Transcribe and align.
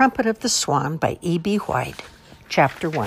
Trumpet 0.00 0.24
of 0.24 0.38
the 0.38 0.48
Swan 0.48 0.96
by 0.96 1.18
E.B. 1.20 1.58
White, 1.58 2.02
Chapter 2.48 2.88
1. 2.88 3.06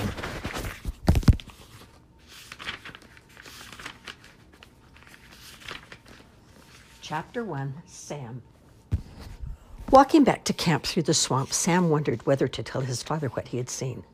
Chapter 7.02 7.42
1 7.42 7.74
Sam. 7.84 8.42
Walking 9.90 10.22
back 10.22 10.44
to 10.44 10.52
camp 10.52 10.84
through 10.84 11.02
the 11.02 11.14
swamp, 11.14 11.52
Sam 11.52 11.90
wondered 11.90 12.24
whether 12.26 12.46
to 12.46 12.62
tell 12.62 12.82
his 12.82 13.02
father 13.02 13.26
what 13.30 13.48
he 13.48 13.56
had 13.56 13.68
seen. 13.68 14.04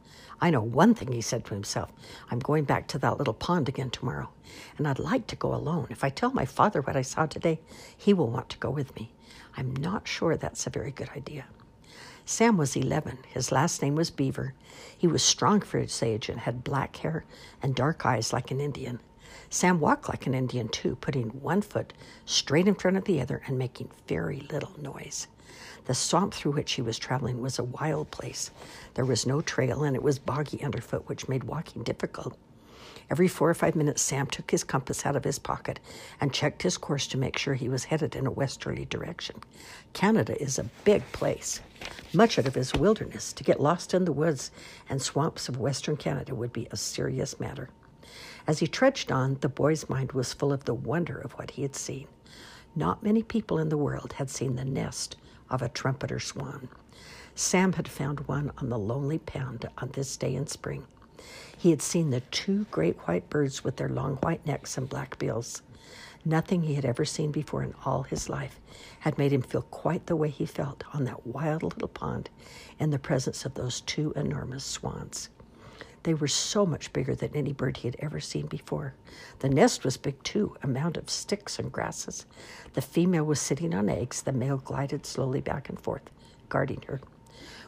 I 0.40 0.48
know 0.48 0.62
one 0.62 0.94
thing, 0.94 1.12
he 1.12 1.20
said 1.20 1.44
to 1.44 1.54
himself. 1.54 1.92
I'm 2.30 2.38
going 2.38 2.64
back 2.64 2.88
to 2.88 2.98
that 3.00 3.18
little 3.18 3.34
pond 3.34 3.68
again 3.68 3.90
tomorrow, 3.90 4.30
and 4.78 4.88
I'd 4.88 4.98
like 4.98 5.26
to 5.26 5.36
go 5.36 5.54
alone. 5.54 5.88
If 5.90 6.02
I 6.02 6.08
tell 6.08 6.30
my 6.30 6.46
father 6.46 6.80
what 6.80 6.96
I 6.96 7.02
saw 7.02 7.26
today, 7.26 7.60
he 7.94 8.14
will 8.14 8.30
want 8.30 8.48
to 8.48 8.56
go 8.58 8.70
with 8.70 8.96
me. 8.96 9.12
I'm 9.54 9.76
not 9.76 10.08
sure 10.08 10.38
that's 10.38 10.66
a 10.66 10.70
very 10.70 10.92
good 10.92 11.10
idea. 11.10 11.44
Sam 12.30 12.56
was 12.56 12.76
11. 12.76 13.18
His 13.26 13.50
last 13.50 13.82
name 13.82 13.96
was 13.96 14.12
Beaver. 14.12 14.54
He 14.96 15.08
was 15.08 15.20
strong 15.20 15.60
for 15.60 15.80
his 15.80 16.00
age 16.00 16.28
and 16.28 16.38
had 16.38 16.62
black 16.62 16.94
hair 16.98 17.24
and 17.60 17.74
dark 17.74 18.06
eyes 18.06 18.32
like 18.32 18.52
an 18.52 18.60
Indian. 18.60 19.00
Sam 19.50 19.80
walked 19.80 20.08
like 20.08 20.28
an 20.28 20.34
Indian, 20.34 20.68
too, 20.68 20.94
putting 20.94 21.30
one 21.42 21.60
foot 21.60 21.92
straight 22.26 22.68
in 22.68 22.76
front 22.76 22.96
of 22.96 23.04
the 23.04 23.20
other 23.20 23.42
and 23.48 23.58
making 23.58 23.90
very 24.06 24.46
little 24.48 24.70
noise. 24.80 25.26
The 25.86 25.94
swamp 25.94 26.32
through 26.32 26.52
which 26.52 26.74
he 26.74 26.82
was 26.82 27.00
traveling 27.00 27.42
was 27.42 27.58
a 27.58 27.64
wild 27.64 28.12
place. 28.12 28.52
There 28.94 29.04
was 29.04 29.26
no 29.26 29.40
trail, 29.40 29.82
and 29.82 29.96
it 29.96 30.02
was 30.02 30.20
boggy 30.20 30.62
underfoot, 30.62 31.08
which 31.08 31.28
made 31.28 31.42
walking 31.42 31.82
difficult. 31.82 32.38
Every 33.10 33.26
four 33.26 33.50
or 33.50 33.54
five 33.54 33.74
minutes, 33.74 34.02
Sam 34.02 34.28
took 34.28 34.52
his 34.52 34.62
compass 34.62 35.04
out 35.04 35.16
of 35.16 35.24
his 35.24 35.40
pocket 35.40 35.80
and 36.20 36.32
checked 36.32 36.62
his 36.62 36.78
course 36.78 37.08
to 37.08 37.18
make 37.18 37.36
sure 37.36 37.54
he 37.54 37.68
was 37.68 37.82
headed 37.82 38.14
in 38.14 38.24
a 38.24 38.30
westerly 38.30 38.84
direction. 38.84 39.40
Canada 39.94 40.40
is 40.40 40.60
a 40.60 40.70
big 40.84 41.02
place. 41.10 41.60
Much 42.12 42.38
out 42.38 42.46
of 42.46 42.54
his 42.54 42.74
wilderness. 42.74 43.32
To 43.32 43.44
get 43.44 43.60
lost 43.60 43.94
in 43.94 44.04
the 44.04 44.12
woods 44.12 44.50
and 44.88 45.00
swamps 45.00 45.48
of 45.48 45.58
Western 45.58 45.96
Canada 45.96 46.34
would 46.34 46.52
be 46.52 46.66
a 46.70 46.76
serious 46.76 47.38
matter. 47.38 47.70
As 48.46 48.58
he 48.58 48.66
trudged 48.66 49.12
on, 49.12 49.36
the 49.40 49.48
boy's 49.48 49.88
mind 49.88 50.12
was 50.12 50.32
full 50.32 50.52
of 50.52 50.64
the 50.64 50.74
wonder 50.74 51.18
of 51.18 51.32
what 51.32 51.52
he 51.52 51.62
had 51.62 51.76
seen. 51.76 52.08
Not 52.74 53.02
many 53.02 53.22
people 53.22 53.58
in 53.58 53.68
the 53.68 53.76
world 53.76 54.14
had 54.14 54.30
seen 54.30 54.56
the 54.56 54.64
nest 54.64 55.16
of 55.48 55.62
a 55.62 55.68
trumpeter 55.68 56.18
swan. 56.18 56.68
Sam 57.34 57.74
had 57.74 57.88
found 57.88 58.20
one 58.20 58.52
on 58.58 58.68
the 58.68 58.78
lonely 58.78 59.18
pond 59.18 59.68
on 59.78 59.90
this 59.92 60.16
day 60.16 60.34
in 60.34 60.46
spring. 60.46 60.86
He 61.56 61.70
had 61.70 61.82
seen 61.82 62.10
the 62.10 62.20
two 62.20 62.64
great 62.70 62.96
white 63.06 63.28
birds 63.30 63.62
with 63.62 63.76
their 63.76 63.88
long 63.88 64.16
white 64.16 64.44
necks 64.46 64.78
and 64.78 64.88
black 64.88 65.18
bills. 65.18 65.62
Nothing 66.24 66.62
he 66.62 66.74
had 66.74 66.84
ever 66.84 67.04
seen 67.06 67.32
before 67.32 67.62
in 67.62 67.74
all 67.84 68.02
his 68.02 68.28
life 68.28 68.60
had 69.00 69.16
made 69.16 69.32
him 69.32 69.40
feel 69.40 69.62
quite 69.62 70.06
the 70.06 70.16
way 70.16 70.28
he 70.28 70.44
felt 70.44 70.84
on 70.92 71.04
that 71.04 71.26
wild 71.26 71.62
little 71.62 71.88
pond 71.88 72.28
in 72.78 72.90
the 72.90 72.98
presence 72.98 73.46
of 73.46 73.54
those 73.54 73.80
two 73.80 74.12
enormous 74.14 74.64
swans. 74.64 75.30
They 76.02 76.14
were 76.14 76.28
so 76.28 76.64
much 76.64 76.92
bigger 76.92 77.14
than 77.14 77.34
any 77.34 77.52
bird 77.52 77.78
he 77.78 77.88
had 77.88 77.96
ever 78.00 78.20
seen 78.20 78.46
before. 78.46 78.94
The 79.40 79.48
nest 79.48 79.84
was 79.84 79.96
big 79.96 80.22
too, 80.22 80.56
a 80.62 80.66
mound 80.66 80.96
of 80.96 81.10
sticks 81.10 81.58
and 81.58 81.72
grasses. 81.72 82.26
The 82.72 82.82
female 82.82 83.24
was 83.24 83.40
sitting 83.40 83.74
on 83.74 83.88
eggs. 83.88 84.22
The 84.22 84.32
male 84.32 84.58
glided 84.58 85.04
slowly 85.04 85.40
back 85.40 85.68
and 85.68 85.78
forth, 85.78 86.08
guarding 86.48 86.82
her. 86.86 87.00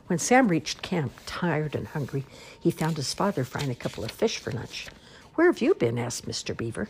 When 0.06 0.19
Sam 0.19 0.48
reached 0.48 0.83
camp, 0.83 1.12
tired 1.27 1.75
and 1.75 1.89
hungry, 1.89 2.25
he 2.58 2.70
found 2.70 2.97
his 2.97 3.14
father 3.14 3.45
frying 3.45 3.70
a 3.70 3.74
couple 3.74 4.05
of 4.05 4.11
fish 4.11 4.39
for 4.39 4.51
lunch. 4.51 4.89
Where 5.35 5.46
have 5.46 5.62
you 5.62 5.74
been? 5.74 5.98
asked 5.98 6.27
Mr. 6.27 6.57
Beaver. 6.57 6.89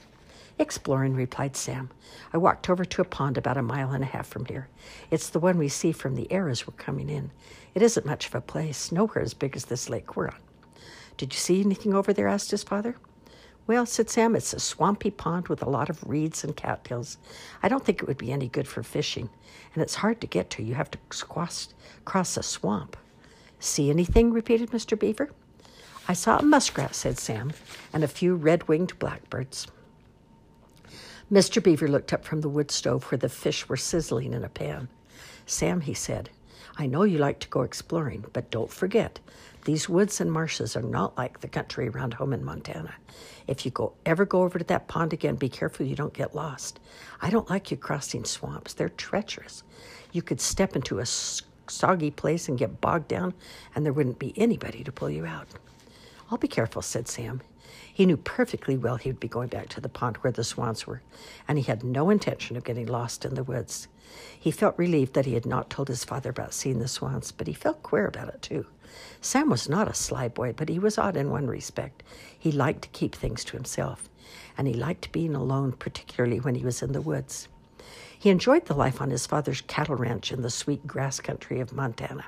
Exploring, 0.59 1.15
replied 1.15 1.57
Sam. 1.57 1.91
I 2.33 2.39
walked 2.39 2.69
over 2.69 2.85
to 2.85 3.01
a 3.01 3.07
pond 3.07 3.39
about 3.39 3.57
a 3.57 3.63
mile 3.63 3.91
and 3.91 4.05
a 4.05 4.07
half 4.07 4.27
from 4.27 4.45
here. 4.45 4.69
It's 5.11 5.31
the 5.31 5.41
one 5.41 5.59
we 5.59 5.69
see 5.69 5.93
from 5.93 6.15
the 6.15 6.31
air 6.31 6.49
as 6.49 6.67
we're 6.67 6.75
coming 6.75 7.09
in. 7.09 7.31
It 7.75 7.83
isn't 7.83 8.07
much 8.07 8.27
of 8.27 8.35
a 8.35 8.41
place, 8.41 8.93
nowhere 8.93 9.23
as 9.23 9.35
big 9.35 9.57
as 9.57 9.65
this 9.65 9.89
lake 9.89 10.15
we're 10.15 10.29
on. 10.29 10.37
Did 11.17 11.33
you 11.33 11.39
see 11.39 11.61
anything 11.61 11.95
over 11.95 12.13
there? 12.13 12.29
asked 12.29 12.51
his 12.51 12.63
father. 12.63 12.97
Well, 13.67 13.87
said 13.87 14.11
Sam, 14.11 14.35
it's 14.35 14.53
a 14.53 14.61
swampy 14.61 15.11
pond 15.11 15.49
with 15.49 15.63
a 15.63 15.71
lot 15.71 15.89
of 15.89 16.03
reeds 16.09 16.43
and 16.43 16.57
cattails. 16.57 17.17
I 17.63 17.69
don't 17.69 17.84
think 17.84 18.03
it 18.03 18.09
would 18.09 18.19
be 18.19 18.33
any 18.33 18.49
good 18.49 18.67
for 18.67 18.83
fishing, 18.83 19.31
and 19.73 19.83
it's 19.83 19.95
hard 19.97 20.21
to 20.21 20.27
get 20.27 20.51
to. 20.51 20.63
You 20.63 20.75
have 20.75 20.91
to 20.91 20.99
cross, 21.09 21.73
cross 22.05 22.37
a 22.37 22.43
swamp. 22.43 22.97
See 23.61 23.89
anything? 23.89 24.33
repeated 24.33 24.71
Mr. 24.71 24.99
Beaver. 24.99 25.31
I 26.09 26.15
saw 26.15 26.39
a 26.39 26.43
muskrat, 26.43 26.97
said 26.97 27.19
Sam, 27.19 27.53
and 27.93 28.03
a 28.03 28.09
few 28.09 28.34
red 28.34 28.67
winged 28.67 28.99
blackbirds. 28.99 29.69
Mr. 31.32 31.62
Beaver 31.62 31.88
looked 31.88 32.12
up 32.12 32.26
from 32.26 32.43
the 32.43 32.48
wood 32.48 32.70
stove 32.70 33.04
where 33.04 33.16
the 33.16 33.26
fish 33.26 33.66
were 33.66 33.76
sizzling 33.76 34.34
in 34.34 34.44
a 34.44 34.50
pan. 34.50 34.87
Sam, 35.47 35.81
he 35.81 35.94
said, 35.94 36.28
I 36.76 36.87
know 36.87 37.04
you 37.04 37.16
like 37.16 37.41
to 37.41 37.48
go 37.48 37.62
exploring, 37.62 38.26
but 38.34 38.50
don't 38.50 38.70
forget, 38.70 39.19
these 39.65 39.88
woods 39.88 40.21
and 40.21 40.31
marshes 40.31 40.76
are 40.76 40.82
not 40.82 41.16
like 41.16 41.41
the 41.41 41.48
country 41.48 41.88
around 41.88 42.12
home 42.12 42.34
in 42.34 42.44
Montana. 42.44 42.94
If 43.47 43.65
you 43.65 43.71
go 43.71 43.94
ever 44.04 44.26
go 44.26 44.42
over 44.42 44.59
to 44.59 44.65
that 44.66 44.88
pond 44.88 45.15
again, 45.15 45.37
be 45.37 45.48
careful 45.48 45.87
you 45.87 45.97
don't 45.97 46.12
get 46.12 46.34
lost. 46.34 46.81
I 47.22 47.31
don't 47.31 47.48
like 47.48 47.71
you 47.71 47.78
crossing 47.78 48.26
swamps. 48.26 48.75
They're 48.75 48.91
treacherous. 48.91 49.62
You 50.12 50.21
could 50.21 50.41
step 50.41 50.76
into 50.76 50.98
a 50.98 51.06
soggy 51.06 52.10
place 52.10 52.50
and 52.50 52.59
get 52.59 52.82
bogged 52.82 53.09
down, 53.09 53.32
and 53.75 53.87
there 53.87 53.94
wouldn't 53.94 54.19
be 54.19 54.34
anybody 54.37 54.84
to 54.84 54.92
pull 54.92 55.09
you 55.09 55.25
out. 55.25 55.48
I'll 56.31 56.37
be 56.37 56.48
careful, 56.48 56.82
said 56.82 57.09
Sam. 57.09 57.41
He 57.92 58.06
knew 58.06 58.16
perfectly 58.16 58.76
well 58.76 58.97
he 58.97 59.10
would 59.10 59.20
be 59.20 59.28
going 59.28 59.48
back 59.48 59.69
to 59.70 59.80
the 59.80 59.88
pond 59.88 60.16
where 60.19 60.32
the 60.32 60.44
swans 60.44 60.86
were, 60.86 61.03
and 61.47 61.58
he 61.58 61.64
had 61.64 61.84
no 61.84 62.08
intention 62.08 62.56
of 62.56 62.64
getting 62.64 62.86
lost 62.86 63.25
in 63.25 63.34
the 63.34 63.44
woods. 63.44 63.88
He 64.38 64.50
felt 64.50 64.78
relieved 64.78 65.12
that 65.12 65.26
he 65.26 65.34
had 65.34 65.44
not 65.44 65.69
told 65.69 65.88
his 65.88 66.04
father 66.04 66.30
about 66.30 66.54
seeing 66.54 66.78
the 66.78 66.88
swans, 66.88 67.32
but 67.32 67.47
he 67.47 67.53
felt 67.53 67.82
queer 67.82 68.06
about 68.06 68.28
it 68.28 68.41
too. 68.41 68.66
Sam 69.20 69.50
was 69.50 69.69
not 69.69 69.88
a 69.88 69.94
sly 69.94 70.28
boy, 70.28 70.54
but 70.56 70.69
he 70.69 70.78
was 70.78 70.98
odd 70.98 71.16
in 71.16 71.30
one 71.30 71.47
respect. 71.47 72.03
He 72.38 72.50
liked 72.50 72.82
to 72.82 72.88
keep 72.88 73.14
things 73.14 73.44
to 73.44 73.56
himself, 73.56 74.09
and 74.56 74.66
he 74.66 74.74
liked 74.74 75.12
being 75.12 75.34
alone, 75.34 75.72
particularly 75.72 76.41
when 76.41 76.54
he 76.54 76.64
was 76.64 76.82
in 76.82 76.92
the 76.92 77.00
woods. 77.00 77.48
He 78.19 78.30
enjoyed 78.30 78.66
the 78.66 78.74
life 78.74 79.00
on 79.00 79.10
his 79.10 79.26
father's 79.26 79.62
cattle 79.62 79.97
ranch 79.97 80.32
in 80.32 80.42
the 80.42 80.50
sweet 80.50 80.86
grass 80.86 81.20
country 81.20 81.60
of 81.60 81.72
Montana. 81.72 82.24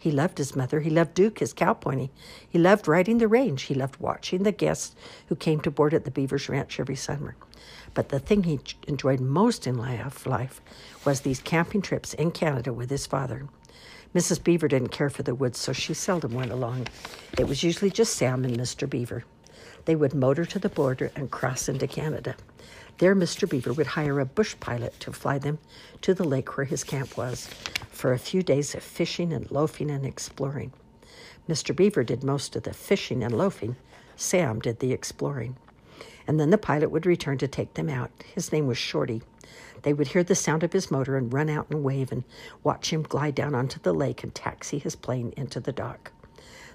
He 0.00 0.10
loved 0.10 0.38
his 0.38 0.56
mother. 0.56 0.80
He 0.80 0.88
loved 0.88 1.12
Duke, 1.12 1.40
his 1.40 1.52
cowpony. 1.52 2.08
He 2.48 2.58
loved 2.58 2.88
riding 2.88 3.18
the 3.18 3.28
range. 3.28 3.64
He 3.64 3.74
loved 3.74 4.00
watching 4.00 4.44
the 4.44 4.50
guests 4.50 4.96
who 5.26 5.36
came 5.36 5.60
to 5.60 5.70
board 5.70 5.92
at 5.92 6.06
the 6.06 6.10
Beavers 6.10 6.48
Ranch 6.48 6.80
every 6.80 6.96
summer. 6.96 7.36
But 7.92 8.08
the 8.08 8.18
thing 8.18 8.44
he 8.44 8.60
enjoyed 8.88 9.20
most 9.20 9.66
in 9.66 9.76
life 9.76 10.62
was 11.04 11.20
these 11.20 11.40
camping 11.40 11.82
trips 11.82 12.14
in 12.14 12.30
Canada 12.30 12.72
with 12.72 12.88
his 12.88 13.06
father. 13.06 13.46
Mrs. 14.14 14.42
Beaver 14.42 14.68
didn't 14.68 14.88
care 14.88 15.10
for 15.10 15.22
the 15.22 15.34
woods, 15.34 15.58
so 15.58 15.74
she 15.74 15.92
seldom 15.92 16.32
went 16.32 16.50
along. 16.50 16.88
It 17.38 17.46
was 17.46 17.62
usually 17.62 17.90
just 17.90 18.14
Sam 18.14 18.42
and 18.46 18.56
Mr. 18.56 18.88
Beaver. 18.88 19.24
They 19.84 19.96
would 19.96 20.14
motor 20.14 20.46
to 20.46 20.58
the 20.58 20.70
border 20.70 21.12
and 21.14 21.30
cross 21.30 21.68
into 21.68 21.86
Canada. 21.86 22.36
There, 23.00 23.16
Mr. 23.16 23.48
Beaver 23.48 23.72
would 23.72 23.86
hire 23.86 24.20
a 24.20 24.26
bush 24.26 24.54
pilot 24.60 25.00
to 25.00 25.10
fly 25.10 25.38
them 25.38 25.58
to 26.02 26.12
the 26.12 26.22
lake 26.22 26.58
where 26.58 26.66
his 26.66 26.84
camp 26.84 27.16
was 27.16 27.48
for 27.90 28.12
a 28.12 28.18
few 28.18 28.42
days 28.42 28.74
of 28.74 28.82
fishing 28.82 29.32
and 29.32 29.50
loafing 29.50 29.90
and 29.90 30.04
exploring. 30.04 30.74
Mr. 31.48 31.74
Beaver 31.74 32.04
did 32.04 32.22
most 32.22 32.56
of 32.56 32.64
the 32.64 32.74
fishing 32.74 33.24
and 33.24 33.38
loafing. 33.38 33.76
Sam 34.16 34.60
did 34.60 34.80
the 34.80 34.92
exploring. 34.92 35.56
And 36.26 36.38
then 36.38 36.50
the 36.50 36.58
pilot 36.58 36.90
would 36.90 37.06
return 37.06 37.38
to 37.38 37.48
take 37.48 37.72
them 37.72 37.88
out. 37.88 38.10
His 38.34 38.52
name 38.52 38.66
was 38.66 38.76
Shorty. 38.76 39.22
They 39.80 39.94
would 39.94 40.08
hear 40.08 40.22
the 40.22 40.34
sound 40.34 40.62
of 40.62 40.74
his 40.74 40.90
motor 40.90 41.16
and 41.16 41.32
run 41.32 41.48
out 41.48 41.68
and 41.70 41.82
wave 41.82 42.12
and 42.12 42.24
watch 42.62 42.92
him 42.92 43.02
glide 43.02 43.34
down 43.34 43.54
onto 43.54 43.80
the 43.80 43.94
lake 43.94 44.22
and 44.22 44.34
taxi 44.34 44.78
his 44.78 44.94
plane 44.94 45.32
into 45.38 45.58
the 45.58 45.72
dock. 45.72 46.12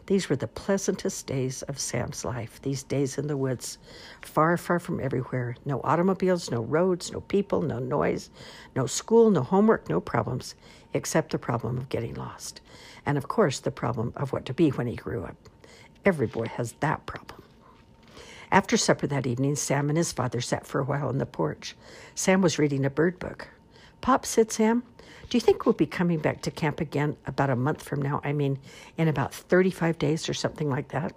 These 0.07 0.29
were 0.29 0.35
the 0.35 0.47
pleasantest 0.47 1.25
days 1.25 1.63
of 1.63 1.79
Sam's 1.79 2.23
life, 2.23 2.61
these 2.61 2.83
days 2.83 3.17
in 3.17 3.25
the 3.25 3.37
woods, 3.37 3.79
far, 4.21 4.55
far 4.55 4.79
from 4.79 4.99
everywhere. 4.99 5.55
No 5.65 5.81
automobiles, 5.83 6.51
no 6.51 6.61
roads, 6.61 7.11
no 7.11 7.21
people, 7.21 7.63
no 7.63 7.79
noise, 7.79 8.29
no 8.75 8.85
school, 8.85 9.31
no 9.31 9.41
homework, 9.41 9.89
no 9.89 9.99
problems, 9.99 10.53
except 10.93 11.31
the 11.31 11.39
problem 11.39 11.77
of 11.77 11.89
getting 11.89 12.13
lost. 12.13 12.61
And 13.03 13.17
of 13.17 13.27
course, 13.27 13.59
the 13.59 13.71
problem 13.71 14.13
of 14.15 14.31
what 14.31 14.45
to 14.45 14.53
be 14.53 14.69
when 14.69 14.85
he 14.85 14.95
grew 14.95 15.23
up. 15.23 15.37
Every 16.05 16.27
boy 16.27 16.45
has 16.49 16.73
that 16.81 17.07
problem. 17.07 17.41
After 18.51 18.77
supper 18.77 19.07
that 19.07 19.25
evening, 19.25 19.55
Sam 19.55 19.89
and 19.89 19.97
his 19.97 20.13
father 20.13 20.39
sat 20.39 20.67
for 20.67 20.79
a 20.79 20.85
while 20.85 21.07
on 21.07 21.17
the 21.17 21.25
porch. 21.25 21.75
Sam 22.13 22.41
was 22.41 22.59
reading 22.59 22.85
a 22.85 22.91
bird 22.91 23.17
book. 23.17 23.47
Pop, 24.01 24.23
said 24.23 24.51
Sam, 24.51 24.83
do 25.29 25.37
you 25.37 25.41
think 25.41 25.65
we'll 25.65 25.73
be 25.73 25.85
coming 25.85 26.19
back 26.19 26.41
to 26.43 26.51
camp 26.51 26.79
again 26.79 27.17
about 27.25 27.49
a 27.49 27.55
month 27.55 27.83
from 27.83 28.01
now? 28.01 28.21
I 28.23 28.33
mean, 28.33 28.59
in 28.97 29.07
about 29.07 29.33
35 29.33 29.97
days 29.97 30.29
or 30.29 30.33
something 30.33 30.69
like 30.69 30.89
that? 30.89 31.13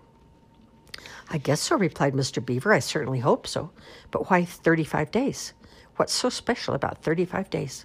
I 1.31 1.39
guess 1.39 1.61
so, 1.61 1.77
replied 1.77 2.15
Mr. 2.15 2.45
Beaver. 2.45 2.73
I 2.73 2.79
certainly 2.79 3.21
hope 3.21 3.47
so. 3.47 3.71
But 4.11 4.31
why 4.31 4.45
35 4.45 5.11
days? 5.11 5.53
What's 5.97 6.13
so 6.13 6.29
special 6.29 6.75
about 6.75 7.03
35 7.03 7.51
days? 7.51 7.85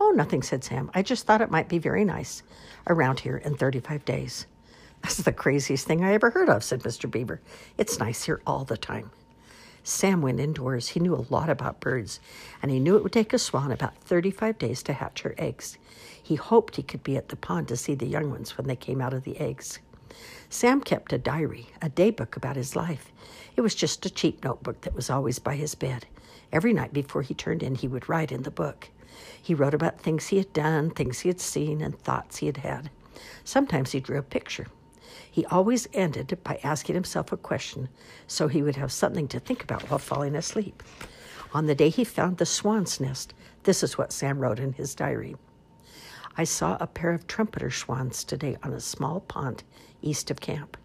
Oh, 0.00 0.10
nothing, 0.10 0.42
said 0.42 0.62
Sam. 0.64 0.90
I 0.94 1.02
just 1.02 1.26
thought 1.26 1.40
it 1.40 1.50
might 1.50 1.68
be 1.68 1.78
very 1.78 2.04
nice 2.04 2.42
around 2.86 3.20
here 3.20 3.38
in 3.38 3.56
35 3.56 4.04
days. 4.04 4.46
That's 5.02 5.18
the 5.18 5.32
craziest 5.32 5.86
thing 5.86 6.04
I 6.04 6.14
ever 6.14 6.30
heard 6.30 6.48
of, 6.48 6.64
said 6.64 6.82
Mr. 6.82 7.10
Beaver. 7.10 7.40
It's 7.78 7.98
nice 7.98 8.24
here 8.24 8.40
all 8.46 8.64
the 8.64 8.76
time. 8.76 9.10
Sam 9.86 10.22
went 10.22 10.40
indoors. 10.40 10.88
He 10.88 11.00
knew 11.00 11.14
a 11.14 11.26
lot 11.28 11.50
about 11.50 11.78
birds, 11.78 12.18
and 12.62 12.70
he 12.70 12.80
knew 12.80 12.96
it 12.96 13.02
would 13.02 13.12
take 13.12 13.34
a 13.34 13.38
swan 13.38 13.70
about 13.70 13.98
35 13.98 14.58
days 14.58 14.82
to 14.84 14.94
hatch 14.94 15.20
her 15.22 15.34
eggs. 15.36 15.76
He 16.20 16.36
hoped 16.36 16.76
he 16.76 16.82
could 16.82 17.02
be 17.02 17.18
at 17.18 17.28
the 17.28 17.36
pond 17.36 17.68
to 17.68 17.76
see 17.76 17.94
the 17.94 18.06
young 18.06 18.30
ones 18.30 18.56
when 18.56 18.66
they 18.66 18.76
came 18.76 19.02
out 19.02 19.12
of 19.12 19.24
the 19.24 19.36
eggs. 19.38 19.80
Sam 20.48 20.80
kept 20.80 21.12
a 21.12 21.18
diary, 21.18 21.68
a 21.82 21.90
daybook 21.90 22.34
about 22.34 22.56
his 22.56 22.74
life. 22.74 23.12
It 23.56 23.60
was 23.60 23.74
just 23.74 24.06
a 24.06 24.10
cheap 24.10 24.42
notebook 24.42 24.80
that 24.80 24.94
was 24.94 25.10
always 25.10 25.38
by 25.38 25.56
his 25.56 25.74
bed. 25.74 26.06
Every 26.50 26.72
night 26.72 26.94
before 26.94 27.22
he 27.22 27.34
turned 27.34 27.62
in, 27.62 27.74
he 27.74 27.88
would 27.88 28.08
write 28.08 28.32
in 28.32 28.44
the 28.44 28.50
book. 28.50 28.88
He 29.40 29.54
wrote 29.54 29.74
about 29.74 30.00
things 30.00 30.28
he 30.28 30.38
had 30.38 30.52
done, 30.54 30.90
things 30.90 31.20
he 31.20 31.28
had 31.28 31.40
seen, 31.40 31.82
and 31.82 31.98
thoughts 31.98 32.38
he 32.38 32.46
had 32.46 32.58
had. 32.58 32.90
Sometimes 33.44 33.92
he 33.92 34.00
drew 34.00 34.18
a 34.18 34.22
picture. 34.22 34.66
He 35.30 35.46
always 35.46 35.88
ended 35.92 36.38
by 36.42 36.60
asking 36.62 36.94
himself 36.94 37.32
a 37.32 37.36
question 37.36 37.88
so 38.26 38.48
he 38.48 38.62
would 38.62 38.76
have 38.76 38.92
something 38.92 39.28
to 39.28 39.40
think 39.40 39.62
about 39.62 39.88
while 39.90 39.98
falling 39.98 40.34
asleep. 40.34 40.82
On 41.52 41.66
the 41.66 41.74
day 41.74 41.88
he 41.88 42.04
found 42.04 42.38
the 42.38 42.46
swan's 42.46 43.00
nest, 43.00 43.34
this 43.62 43.82
is 43.82 43.96
what 43.96 44.12
Sam 44.12 44.38
wrote 44.38 44.58
in 44.58 44.72
his 44.72 44.94
diary. 44.94 45.36
I 46.36 46.44
saw 46.44 46.76
a 46.80 46.86
pair 46.86 47.12
of 47.12 47.26
trumpeter 47.26 47.70
swans 47.70 48.24
today 48.24 48.56
on 48.62 48.72
a 48.72 48.80
small 48.80 49.20
pond 49.20 49.62
east 50.02 50.30
of 50.30 50.40
camp. 50.40 50.76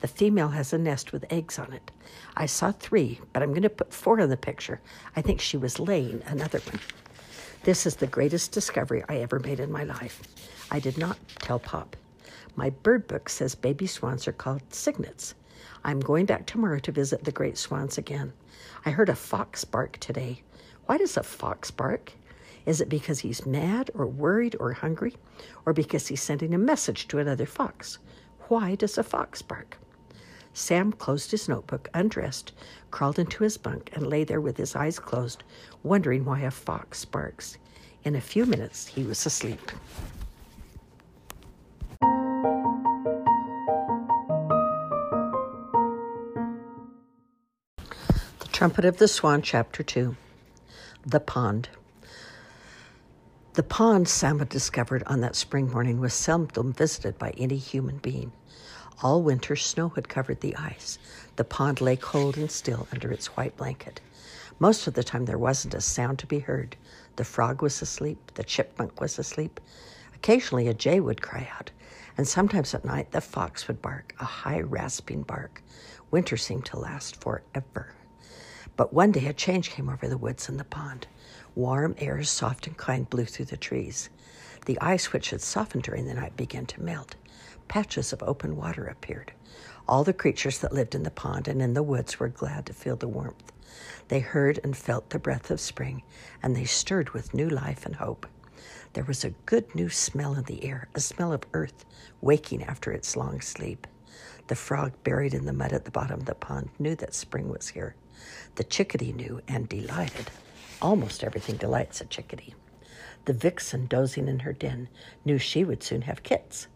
The 0.00 0.08
female 0.08 0.48
has 0.48 0.72
a 0.72 0.78
nest 0.78 1.12
with 1.12 1.24
eggs 1.30 1.58
on 1.58 1.72
it. 1.72 1.90
I 2.36 2.46
saw 2.46 2.72
three, 2.72 3.20
but 3.32 3.42
I'm 3.42 3.50
going 3.50 3.62
to 3.62 3.70
put 3.70 3.92
four 3.92 4.20
in 4.20 4.30
the 4.30 4.36
picture. 4.36 4.80
I 5.16 5.22
think 5.22 5.40
she 5.40 5.56
was 5.56 5.78
laying 5.78 6.22
another 6.26 6.60
one. 6.60 6.80
This 7.64 7.86
is 7.86 7.96
the 7.96 8.06
greatest 8.08 8.52
discovery 8.52 9.04
I 9.08 9.18
ever 9.18 9.38
made 9.38 9.60
in 9.60 9.70
my 9.70 9.84
life. 9.84 10.22
I 10.70 10.80
did 10.80 10.98
not 10.98 11.18
tell 11.38 11.58
Pop. 11.58 11.96
My 12.54 12.70
bird 12.70 13.08
book 13.08 13.28
says 13.28 13.54
baby 13.54 13.86
swans 13.86 14.28
are 14.28 14.32
called 14.32 14.74
cygnets. 14.74 15.34
I'm 15.84 16.00
going 16.00 16.26
back 16.26 16.44
tomorrow 16.46 16.78
to 16.80 16.92
visit 16.92 17.24
the 17.24 17.32
great 17.32 17.56
swans 17.56 17.96
again. 17.96 18.32
I 18.84 18.90
heard 18.90 19.08
a 19.08 19.14
fox 19.14 19.64
bark 19.64 19.96
today. 19.98 20.42
Why 20.86 20.98
does 20.98 21.16
a 21.16 21.22
fox 21.22 21.70
bark? 21.70 22.12
Is 22.66 22.80
it 22.80 22.88
because 22.88 23.20
he's 23.20 23.46
mad 23.46 23.90
or 23.94 24.06
worried 24.06 24.54
or 24.60 24.72
hungry, 24.72 25.16
or 25.64 25.72
because 25.72 26.08
he's 26.08 26.22
sending 26.22 26.54
a 26.54 26.58
message 26.58 27.08
to 27.08 27.18
another 27.18 27.46
fox? 27.46 27.98
Why 28.48 28.74
does 28.74 28.98
a 28.98 29.02
fox 29.02 29.40
bark? 29.40 29.78
Sam 30.52 30.92
closed 30.92 31.30
his 31.30 31.48
notebook, 31.48 31.88
undressed, 31.94 32.52
crawled 32.90 33.18
into 33.18 33.44
his 33.44 33.56
bunk, 33.56 33.90
and 33.94 34.06
lay 34.06 34.24
there 34.24 34.40
with 34.40 34.58
his 34.58 34.76
eyes 34.76 34.98
closed, 34.98 35.42
wondering 35.82 36.24
why 36.24 36.40
a 36.40 36.50
fox 36.50 37.04
barks. 37.06 37.56
In 38.04 38.14
a 38.14 38.20
few 38.20 38.44
minutes, 38.44 38.86
he 38.86 39.04
was 39.04 39.24
asleep. 39.24 39.72
Trumpet 48.62 48.84
of 48.84 48.98
the 48.98 49.08
Swan, 49.08 49.42
Chapter 49.42 49.82
2 49.82 50.14
The 51.04 51.18
Pond. 51.18 51.68
The 53.54 53.64
pond 53.64 54.06
Sam 54.06 54.38
had 54.38 54.50
discovered 54.50 55.02
on 55.06 55.20
that 55.20 55.34
spring 55.34 55.68
morning 55.68 55.98
was 55.98 56.14
seldom 56.14 56.72
visited 56.72 57.18
by 57.18 57.30
any 57.30 57.56
human 57.56 57.96
being. 57.96 58.30
All 59.02 59.20
winter, 59.20 59.56
snow 59.56 59.88
had 59.88 60.08
covered 60.08 60.42
the 60.42 60.54
ice. 60.54 61.00
The 61.34 61.42
pond 61.42 61.80
lay 61.80 61.96
cold 61.96 62.36
and 62.36 62.48
still 62.48 62.86
under 62.92 63.10
its 63.10 63.36
white 63.36 63.56
blanket. 63.56 64.00
Most 64.60 64.86
of 64.86 64.94
the 64.94 65.02
time, 65.02 65.24
there 65.24 65.36
wasn't 65.36 65.74
a 65.74 65.80
sound 65.80 66.20
to 66.20 66.26
be 66.28 66.38
heard. 66.38 66.76
The 67.16 67.24
frog 67.24 67.62
was 67.62 67.82
asleep, 67.82 68.30
the 68.34 68.44
chipmunk 68.44 69.00
was 69.00 69.18
asleep. 69.18 69.58
Occasionally, 70.14 70.68
a 70.68 70.74
jay 70.74 71.00
would 71.00 71.20
cry 71.20 71.50
out, 71.58 71.72
and 72.16 72.28
sometimes 72.28 72.74
at 72.74 72.84
night, 72.84 73.10
the 73.10 73.20
fox 73.20 73.66
would 73.66 73.82
bark, 73.82 74.14
a 74.20 74.24
high, 74.24 74.60
rasping 74.60 75.22
bark. 75.22 75.64
Winter 76.12 76.36
seemed 76.36 76.66
to 76.66 76.78
last 76.78 77.20
forever. 77.20 77.94
But 78.76 78.92
one 78.92 79.12
day 79.12 79.26
a 79.26 79.32
change 79.32 79.70
came 79.70 79.88
over 79.88 80.08
the 80.08 80.16
woods 80.16 80.48
and 80.48 80.58
the 80.58 80.64
pond. 80.64 81.06
Warm 81.54 81.94
air, 81.98 82.22
soft 82.22 82.66
and 82.66 82.76
kind, 82.76 83.08
blew 83.08 83.26
through 83.26 83.46
the 83.46 83.56
trees. 83.56 84.08
The 84.64 84.80
ice, 84.80 85.12
which 85.12 85.30
had 85.30 85.42
softened 85.42 85.82
during 85.82 86.06
the 86.06 86.14
night, 86.14 86.36
began 86.36 86.66
to 86.66 86.82
melt. 86.82 87.16
Patches 87.68 88.12
of 88.12 88.22
open 88.22 88.56
water 88.56 88.86
appeared. 88.86 89.32
All 89.86 90.04
the 90.04 90.12
creatures 90.12 90.58
that 90.58 90.72
lived 90.72 90.94
in 90.94 91.02
the 91.02 91.10
pond 91.10 91.48
and 91.48 91.60
in 91.60 91.74
the 91.74 91.82
woods 91.82 92.18
were 92.18 92.28
glad 92.28 92.66
to 92.66 92.72
feel 92.72 92.96
the 92.96 93.08
warmth. 93.08 93.52
They 94.08 94.20
heard 94.20 94.60
and 94.64 94.76
felt 94.76 95.10
the 95.10 95.18
breath 95.18 95.50
of 95.50 95.60
spring, 95.60 96.02
and 96.42 96.56
they 96.56 96.64
stirred 96.64 97.10
with 97.10 97.34
new 97.34 97.48
life 97.48 97.84
and 97.84 97.96
hope. 97.96 98.26
There 98.94 99.04
was 99.04 99.24
a 99.24 99.34
good 99.46 99.74
new 99.74 99.88
smell 99.88 100.34
in 100.34 100.44
the 100.44 100.64
air, 100.64 100.88
a 100.94 101.00
smell 101.00 101.32
of 101.32 101.44
earth 101.52 101.84
waking 102.20 102.62
after 102.62 102.92
its 102.92 103.16
long 103.16 103.40
sleep. 103.40 103.86
The 104.46 104.54
frog 104.54 104.92
buried 105.04 105.34
in 105.34 105.46
the 105.46 105.52
mud 105.52 105.72
at 105.72 105.84
the 105.84 105.90
bottom 105.90 106.20
of 106.20 106.26
the 106.26 106.34
pond 106.34 106.70
knew 106.78 106.94
that 106.96 107.14
spring 107.14 107.48
was 107.48 107.68
here. 107.68 107.94
The 108.54 108.64
chickadee 108.64 109.12
knew 109.12 109.40
and 109.48 109.68
delighted. 109.68 110.30
Almost 110.80 111.24
everything 111.24 111.56
delights 111.56 112.00
a 112.00 112.04
chickadee. 112.04 112.54
The 113.24 113.32
vixen, 113.32 113.86
dozing 113.86 114.28
in 114.28 114.40
her 114.40 114.52
den, 114.52 114.88
knew 115.24 115.38
she 115.38 115.64
would 115.64 115.82
soon 115.82 116.02
have 116.02 116.22
kits. 116.22 116.66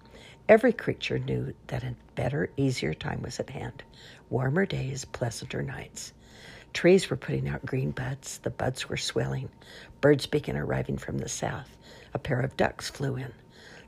Every 0.48 0.72
creature 0.72 1.18
knew 1.18 1.54
that 1.66 1.82
a 1.82 1.96
better, 2.14 2.50
easier 2.56 2.94
time 2.94 3.22
was 3.22 3.40
at 3.40 3.50
hand 3.50 3.82
warmer 4.30 4.66
days, 4.66 5.04
pleasanter 5.04 5.62
nights. 5.62 6.12
Trees 6.72 7.08
were 7.08 7.16
putting 7.16 7.48
out 7.48 7.64
green 7.64 7.90
buds, 7.90 8.38
the 8.38 8.50
buds 8.50 8.88
were 8.88 8.96
swelling. 8.96 9.48
Birds 10.00 10.26
began 10.26 10.56
arriving 10.56 10.98
from 10.98 11.18
the 11.18 11.28
south. 11.28 11.76
A 12.12 12.18
pair 12.18 12.40
of 12.40 12.56
ducks 12.56 12.90
flew 12.90 13.16
in. 13.16 13.32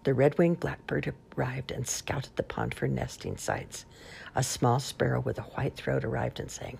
The 0.04 0.14
red 0.14 0.38
winged 0.38 0.60
blackbird 0.60 1.12
arrived 1.36 1.70
and 1.70 1.86
scouted 1.86 2.34
the 2.36 2.42
pond 2.42 2.74
for 2.74 2.88
nesting 2.88 3.36
sites. 3.36 3.84
A 4.34 4.42
small 4.42 4.80
sparrow 4.80 5.20
with 5.20 5.38
a 5.38 5.42
white 5.42 5.76
throat 5.76 6.04
arrived 6.04 6.40
and 6.40 6.50
sang, 6.50 6.78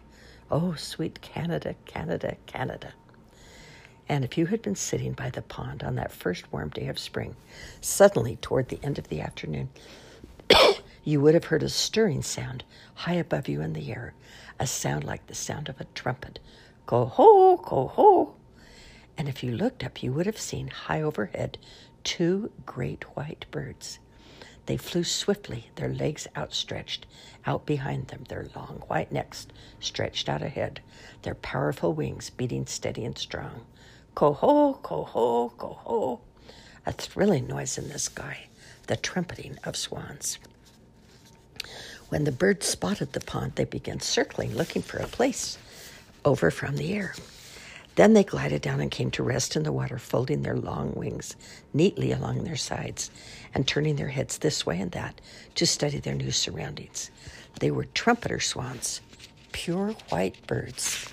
Oh, 0.51 0.75
sweet 0.75 1.21
Canada, 1.21 1.75
Canada, 1.85 2.37
Canada. 2.47 2.95
And 4.09 4.25
if 4.25 4.39
you 4.39 4.47
had 4.47 4.63
been 4.63 4.77
sitting 4.77 5.13
by 5.13 5.29
the 5.29 5.43
pond 5.43 5.83
on 5.83 5.97
that 5.97 6.11
first 6.11 6.51
warm 6.51 6.71
day 6.71 6.89
of 6.89 6.99
spring, 6.99 7.37
suddenly 7.83 8.37
toward 8.37 8.69
the 8.69 8.81
end 8.83 8.99
of 8.99 9.09
the 9.09 9.21
afternoon, 9.21 9.69
you 11.05 11.21
would 11.21 11.35
have 11.35 11.45
heard 11.45 11.63
a 11.63 11.69
stirring 11.69 12.23
sound 12.23 12.65
high 12.95 13.15
above 13.15 13.47
you 13.49 13.61
in 13.61 13.75
the 13.75 13.93
air, 13.93 14.15
a 14.59 14.67
sound 14.67 15.05
like 15.05 15.27
the 15.27 15.35
sound 15.35 15.69
of 15.69 15.79
a 15.81 15.87
trumpet. 15.95 16.39
Go 16.87 17.05
ho, 17.05 17.59
go 17.59 17.89
ho. 17.89 18.35
And 19.19 19.29
if 19.29 19.43
you 19.43 19.55
looked 19.55 19.85
up, 19.85 20.03
you 20.03 20.13
would 20.13 20.27
have 20.27 20.39
seen 20.39 20.69
high 20.69 21.03
overhead 21.03 21.59
two 22.05 22.51
great 22.65 23.05
white 23.15 23.45
birds. 23.51 23.99
They 24.69 24.77
flew 24.77 25.03
swiftly, 25.03 25.71
their 25.77 25.89
legs 25.89 26.29
outstretched, 26.37 27.07
out 27.47 27.65
behind 27.65 28.09
them, 28.09 28.25
their 28.29 28.49
long 28.55 28.83
white 28.87 29.11
necks 29.11 29.47
stretched 29.81 30.29
out 30.29 30.43
ahead, 30.43 30.83
their 31.23 31.37
powerful 31.37 31.95
wings 31.95 32.29
beating 32.29 32.67
steady 32.67 33.07
and 33.07 33.17
strong. 33.17 33.65
Ko-ho, 34.15 34.75
ko-ho, 34.83 35.55
ko-ho. 35.57 36.21
A 36.85 36.93
thrilling 36.93 37.47
noise 37.47 37.79
in 37.79 37.89
the 37.89 37.99
sky, 37.99 38.49
the 38.89 38.99
trumpeting 38.99 39.59
of 39.65 39.75
swans. 39.75 40.39
When 42.11 42.25
the 42.25 42.31
birds 42.31 42.67
spotted 42.67 43.15
the 43.15 43.21
pond, 43.21 43.53
they 43.55 43.65
began 43.65 44.01
circling, 44.01 44.55
looking 44.55 44.83
for 44.83 44.99
a 44.99 45.07
place 45.07 45.57
over 46.27 46.51
from 46.51 46.77
the 46.77 46.93
air. 46.93 47.15
Then 47.99 48.13
they 48.13 48.23
glided 48.23 48.63
down 48.63 48.81
and 48.81 48.93
came 48.93 49.11
to 49.11 49.25
rest 49.25 49.57
in 49.57 49.65
the 49.65 49.73
water, 49.73 49.99
folding 49.99 50.43
their 50.43 50.57
long 50.57 50.95
wings 50.95 51.35
neatly 51.75 52.13
along 52.13 52.45
their 52.45 52.55
sides 52.55 53.11
and 53.53 53.67
turning 53.67 53.97
their 53.97 54.11
heads 54.11 54.39
this 54.39 54.65
way 54.65 54.79
and 54.79 54.93
that 54.93 55.21
to 55.57 55.67
study 55.67 55.99
their 55.99 56.15
new 56.15 56.31
surroundings. 56.31 57.11
They 57.59 57.73
were 57.73 57.87
trumpeter 57.87 58.39
swans, 58.39 59.01
pure 59.51 59.97
white 60.11 60.47
birds 60.47 61.09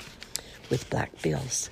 with 0.69 0.87
black 0.91 1.23
bills. 1.23 1.71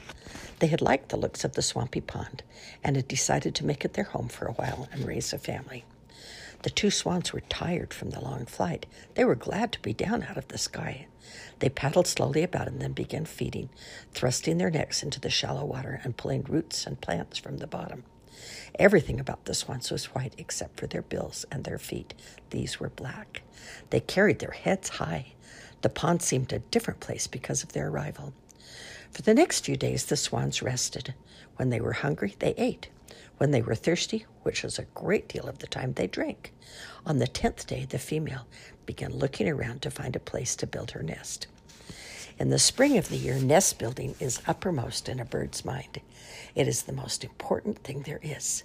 They 0.58 0.66
had 0.66 0.82
liked 0.82 1.10
the 1.10 1.18
looks 1.18 1.44
of 1.44 1.54
the 1.54 1.62
swampy 1.62 2.02
pond 2.02 2.42
and 2.84 2.96
had 2.96 3.08
decided 3.08 3.54
to 3.54 3.66
make 3.68 3.86
it 3.86 3.94
their 3.94 4.06
home 4.06 4.30
for 4.30 4.48
a 4.48 4.54
while 4.54 4.90
and 4.92 5.06
raise 5.06 5.32
a 5.32 5.38
family. 5.38 5.86
The 6.64 6.72
two 6.72 6.90
swans 6.90 7.32
were 7.32 7.42
tired 7.42 7.94
from 7.94 8.10
the 8.10 8.20
long 8.20 8.48
flight. 8.48 8.88
They 9.14 9.26
were 9.26 9.36
glad 9.36 9.74
to 9.74 9.80
be 9.82 9.94
down 9.94 10.24
out 10.24 10.38
of 10.38 10.48
the 10.48 10.58
sky. 10.58 11.06
They 11.60 11.70
paddled 11.70 12.08
slowly 12.08 12.44
about 12.44 12.68
and 12.68 12.82
then 12.82 12.94
began 12.94 13.26
feeding, 13.26 13.70
thrusting 14.12 14.58
their 14.58 14.70
necks 14.70 15.04
into 15.04 15.20
the 15.20 15.30
shallow 15.30 15.66
water 15.66 16.02
and 16.04 16.18
pulling 16.18 16.44
roots 16.44 16.86
and 16.86 17.00
plants 17.02 17.38
from 17.38 17.58
the 17.58 17.68
bottom. 17.68 18.04
Everything 18.80 19.20
about 19.20 19.46
the 19.46 19.54
swans 19.54 19.92
was 19.92 20.14
white 20.14 20.34
except 20.38 20.80
for 20.80 20.88
their 20.88 21.02
bills 21.02 21.46
and 21.52 21.64
their 21.64 21.78
feet. 21.78 22.14
These 22.50 22.80
were 22.80 22.90
black. 22.90 23.44
They 23.90 24.00
carried 24.00 24.40
their 24.40 24.52
heads 24.52 24.90
high. 24.90 25.34
The 25.82 25.90
pond 25.90 26.22
seemed 26.22 26.52
a 26.52 26.60
different 26.60 27.00
place 27.00 27.28
because 27.28 27.64
of 27.64 27.74
their 27.74 27.90
arrival. 27.90 28.34
For 29.12 29.22
the 29.22 29.34
next 29.34 29.66
few 29.66 29.78
days, 29.78 30.06
the 30.06 30.18
swans 30.18 30.64
rested. 30.64 31.14
When 31.58 31.70
they 31.70 31.80
were 31.80 31.94
hungry, 31.94 32.36
they 32.40 32.56
ate. 32.58 32.90
When 33.38 33.52
they 33.52 33.62
were 33.62 33.76
thirsty, 33.76 34.26
which 34.44 34.64
was 34.64 34.80
a 34.80 34.86
great 34.94 35.28
deal 35.28 35.48
of 35.48 35.60
the 35.60 35.68
time, 35.68 35.94
they 35.94 36.08
drank. 36.08 36.54
On 37.06 37.18
the 37.18 37.28
tenth 37.28 37.68
day, 37.68 37.86
the 37.86 38.00
female 38.00 38.48
began 38.86 39.14
looking 39.14 39.50
around 39.50 39.82
to 39.82 39.92
find 39.92 40.16
a 40.16 40.20
place 40.20 40.56
to 40.58 40.68
build 40.68 40.92
her 40.92 41.04
nest. 41.04 41.48
In 42.40 42.50
the 42.50 42.60
spring 42.60 42.98
of 42.98 43.10
the 43.10 43.18
year, 43.18 43.36
nest 43.36 43.78
building 43.78 44.16
is 44.20 44.42
uppermost 44.48 45.08
in 45.08 45.20
a 45.20 45.26
bird's 45.26 45.64
mind. 45.64 46.02
It 46.56 46.68
is 46.68 46.84
the 46.84 46.94
most 46.94 47.24
important 47.24 47.80
thing 47.80 48.02
there 48.02 48.20
is. 48.22 48.64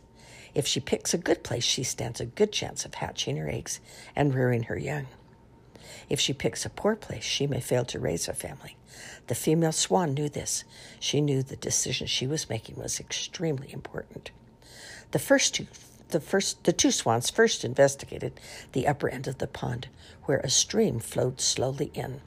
If 0.54 0.66
she 0.66 0.80
picks 0.80 1.12
a 1.12 1.18
good 1.18 1.42
place, 1.44 1.64
she 1.64 1.82
stands 1.82 2.20
a 2.20 2.26
good 2.26 2.52
chance 2.52 2.84
of 2.84 2.94
hatching 2.94 3.36
her 3.36 3.48
eggs 3.48 3.80
and 4.16 4.34
rearing 4.34 4.64
her 4.64 4.78
young. 4.78 5.06
If 6.08 6.20
she 6.20 6.32
picks 6.32 6.64
a 6.64 6.70
poor 6.70 6.96
place, 6.96 7.24
she 7.24 7.46
may 7.46 7.60
fail 7.60 7.84
to 7.86 7.98
raise 7.98 8.28
a 8.28 8.32
family. 8.32 8.76
The 9.26 9.34
female 9.34 9.72
swan 9.72 10.14
knew 10.14 10.28
this. 10.28 10.64
She 10.98 11.20
knew 11.20 11.42
the 11.42 11.56
decision 11.56 12.06
she 12.06 12.26
was 12.26 12.48
making 12.48 12.76
was 12.76 12.98
extremely 12.98 13.72
important. 13.72 14.30
The 15.10 15.18
first 15.18 15.54
two 15.54 15.66
the 16.10 16.20
first 16.20 16.64
the 16.64 16.72
two 16.72 16.90
swans 16.90 17.30
first 17.30 17.64
investigated 17.64 18.38
the 18.72 18.86
upper 18.86 19.08
end 19.08 19.26
of 19.26 19.38
the 19.38 19.46
pond 19.46 19.88
where 20.24 20.38
a 20.38 20.50
stream 20.50 21.00
flowed 21.00 21.40
slowly 21.40 21.90
in. 21.94 22.20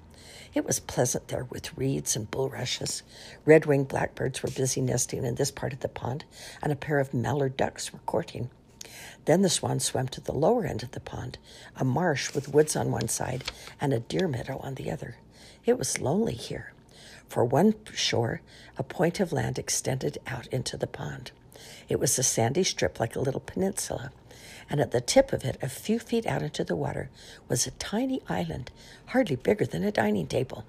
It 0.55 0.65
was 0.65 0.79
pleasant 0.79 1.27
there 1.27 1.43
with 1.43 1.77
reeds 1.77 2.15
and 2.15 2.29
bulrushes. 2.29 3.03
Red 3.45 3.67
winged 3.67 3.87
blackbirds 3.87 4.41
were 4.41 4.49
busy 4.49 4.81
nesting 4.81 5.23
in 5.25 5.35
this 5.35 5.51
part 5.51 5.73
of 5.73 5.81
the 5.81 5.87
pond, 5.87 6.25
and 6.61 6.71
a 6.71 6.75
pair 6.75 6.99
of 6.99 7.13
mallard 7.13 7.55
ducks 7.55 7.93
were 7.93 7.99
courting. 8.07 8.49
Then 9.25 9.43
the 9.43 9.49
swan 9.49 9.79
swam 9.79 10.07
to 10.09 10.21
the 10.21 10.33
lower 10.33 10.65
end 10.65 10.81
of 10.81 10.91
the 10.91 10.99
pond, 10.99 11.37
a 11.75 11.85
marsh 11.85 12.33
with 12.33 12.49
woods 12.49 12.75
on 12.75 12.91
one 12.91 13.07
side 13.07 13.43
and 13.79 13.93
a 13.93 13.99
deer 13.99 14.27
meadow 14.27 14.59
on 14.63 14.75
the 14.75 14.89
other. 14.89 15.17
It 15.65 15.77
was 15.77 16.01
lonely 16.01 16.33
here. 16.33 16.73
For 17.29 17.45
one 17.45 17.75
shore, 17.93 18.41
a 18.77 18.83
point 18.83 19.19
of 19.19 19.31
land 19.31 19.59
extended 19.59 20.17
out 20.25 20.47
into 20.47 20.77
the 20.77 20.87
pond. 20.87 21.31
It 21.89 21.99
was 21.99 22.17
a 22.17 22.23
sandy 22.23 22.63
strip 22.63 22.99
like 22.99 23.15
a 23.15 23.21
little 23.21 23.41
peninsula, 23.41 24.11
and 24.69 24.79
at 24.79 24.91
the 24.91 25.01
tip 25.01 25.33
of 25.33 25.43
it, 25.43 25.57
a 25.61 25.69
few 25.69 25.99
feet 25.99 26.25
out 26.25 26.41
into 26.41 26.63
the 26.63 26.75
water, 26.75 27.09
was 27.47 27.67
a 27.67 27.71
tiny 27.71 28.21
island, 28.29 28.71
hardly 29.07 29.35
bigger 29.35 29.65
than 29.65 29.83
a 29.83 29.91
dining 29.91 30.27
table. 30.27 30.65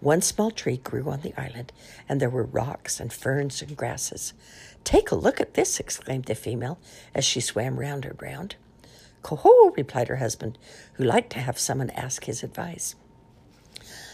One 0.00 0.20
small 0.20 0.50
tree 0.50 0.76
grew 0.76 1.08
on 1.08 1.22
the 1.22 1.32
island, 1.40 1.72
and 2.08 2.20
there 2.20 2.30
were 2.30 2.44
rocks 2.44 3.00
and 3.00 3.12
ferns 3.12 3.62
and 3.62 3.76
grasses. 3.76 4.34
Take 4.84 5.10
a 5.10 5.16
look 5.16 5.40
at 5.40 5.54
this, 5.54 5.80
exclaimed 5.80 6.26
the 6.26 6.34
female 6.34 6.78
as 7.14 7.24
she 7.24 7.40
swam 7.40 7.80
round 7.80 8.04
and 8.04 8.20
round. 8.20 8.56
Coho, 9.22 9.70
replied 9.70 10.08
her 10.08 10.16
husband, 10.16 10.58
who 10.94 11.04
liked 11.04 11.30
to 11.30 11.40
have 11.40 11.58
someone 11.58 11.90
ask 11.90 12.24
his 12.24 12.42
advice. 12.42 12.94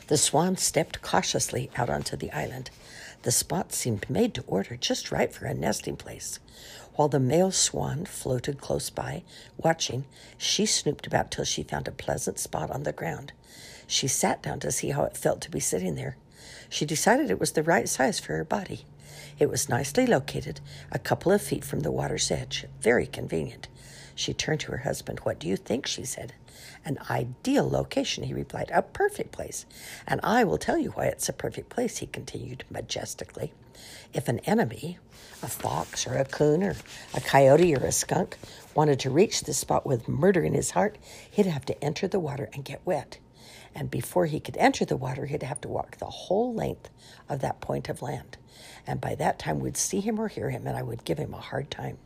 The 0.06 0.16
swan 0.16 0.56
stepped 0.56 1.02
cautiously 1.02 1.70
out 1.76 1.90
onto 1.90 2.16
the 2.16 2.32
island. 2.32 2.70
The 3.22 3.30
spot 3.30 3.72
seemed 3.72 4.10
made 4.10 4.34
to 4.34 4.44
order, 4.48 4.76
just 4.76 5.12
right 5.12 5.32
for 5.32 5.46
a 5.46 5.54
nesting 5.54 5.96
place. 5.96 6.40
While 6.94 7.08
the 7.08 7.20
male 7.20 7.52
swan 7.52 8.04
floated 8.04 8.60
close 8.60 8.90
by, 8.90 9.22
watching, 9.56 10.04
she 10.36 10.66
snooped 10.66 11.06
about 11.06 11.30
till 11.30 11.44
she 11.44 11.62
found 11.62 11.88
a 11.88 11.92
pleasant 11.92 12.38
spot 12.38 12.70
on 12.70 12.82
the 12.82 12.92
ground. 12.92 13.32
She 13.86 14.08
sat 14.08 14.42
down 14.42 14.60
to 14.60 14.72
see 14.72 14.90
how 14.90 15.04
it 15.04 15.16
felt 15.16 15.40
to 15.42 15.50
be 15.50 15.60
sitting 15.60 15.94
there. 15.94 16.16
She 16.68 16.84
decided 16.84 17.30
it 17.30 17.38
was 17.38 17.52
the 17.52 17.62
right 17.62 17.88
size 17.88 18.18
for 18.18 18.36
her 18.36 18.44
body. 18.44 18.86
It 19.38 19.48
was 19.48 19.68
nicely 19.68 20.06
located, 20.06 20.60
a 20.90 20.98
couple 20.98 21.30
of 21.32 21.42
feet 21.42 21.64
from 21.64 21.80
the 21.80 21.92
water's 21.92 22.30
edge, 22.30 22.66
very 22.80 23.06
convenient. 23.06 23.68
She 24.14 24.34
turned 24.34 24.60
to 24.60 24.72
her 24.72 24.78
husband. 24.78 25.20
What 25.20 25.38
do 25.38 25.48
you 25.48 25.56
think? 25.56 25.86
she 25.86 26.04
said. 26.04 26.34
An 26.84 26.98
ideal 27.10 27.68
location, 27.68 28.24
he 28.24 28.34
replied. 28.34 28.70
A 28.72 28.82
perfect 28.82 29.32
place. 29.32 29.66
And 30.06 30.20
I 30.22 30.44
will 30.44 30.58
tell 30.58 30.78
you 30.78 30.90
why 30.90 31.06
it's 31.06 31.28
a 31.28 31.32
perfect 31.32 31.68
place, 31.68 31.98
he 31.98 32.06
continued 32.06 32.64
majestically. 32.70 33.52
If 34.12 34.28
an 34.28 34.40
enemy, 34.40 34.98
a 35.42 35.48
fox 35.48 36.06
or 36.06 36.14
a 36.14 36.24
coon 36.24 36.62
or 36.62 36.76
a 37.14 37.20
coyote 37.20 37.74
or 37.74 37.84
a 37.84 37.92
skunk, 37.92 38.36
wanted 38.74 39.00
to 39.00 39.10
reach 39.10 39.42
this 39.42 39.58
spot 39.58 39.86
with 39.86 40.08
murder 40.08 40.42
in 40.42 40.54
his 40.54 40.72
heart, 40.72 40.98
he'd 41.30 41.46
have 41.46 41.64
to 41.66 41.84
enter 41.84 42.08
the 42.08 42.20
water 42.20 42.48
and 42.52 42.64
get 42.64 42.84
wet. 42.84 43.18
And 43.74 43.90
before 43.90 44.26
he 44.26 44.40
could 44.40 44.56
enter 44.56 44.84
the 44.84 44.96
water, 44.96 45.26
he'd 45.26 45.42
have 45.42 45.60
to 45.62 45.68
walk 45.68 45.96
the 45.96 46.06
whole 46.06 46.52
length 46.52 46.90
of 47.28 47.40
that 47.40 47.60
point 47.60 47.88
of 47.88 48.02
land. 48.02 48.36
And 48.86 49.00
by 49.00 49.14
that 49.14 49.38
time, 49.38 49.60
we'd 49.60 49.76
see 49.76 50.00
him 50.00 50.20
or 50.20 50.28
hear 50.28 50.50
him, 50.50 50.66
and 50.66 50.76
I 50.76 50.82
would 50.82 51.04
give 51.04 51.18
him 51.18 51.32
a 51.32 51.40
hard 51.40 51.70
time. 51.70 51.98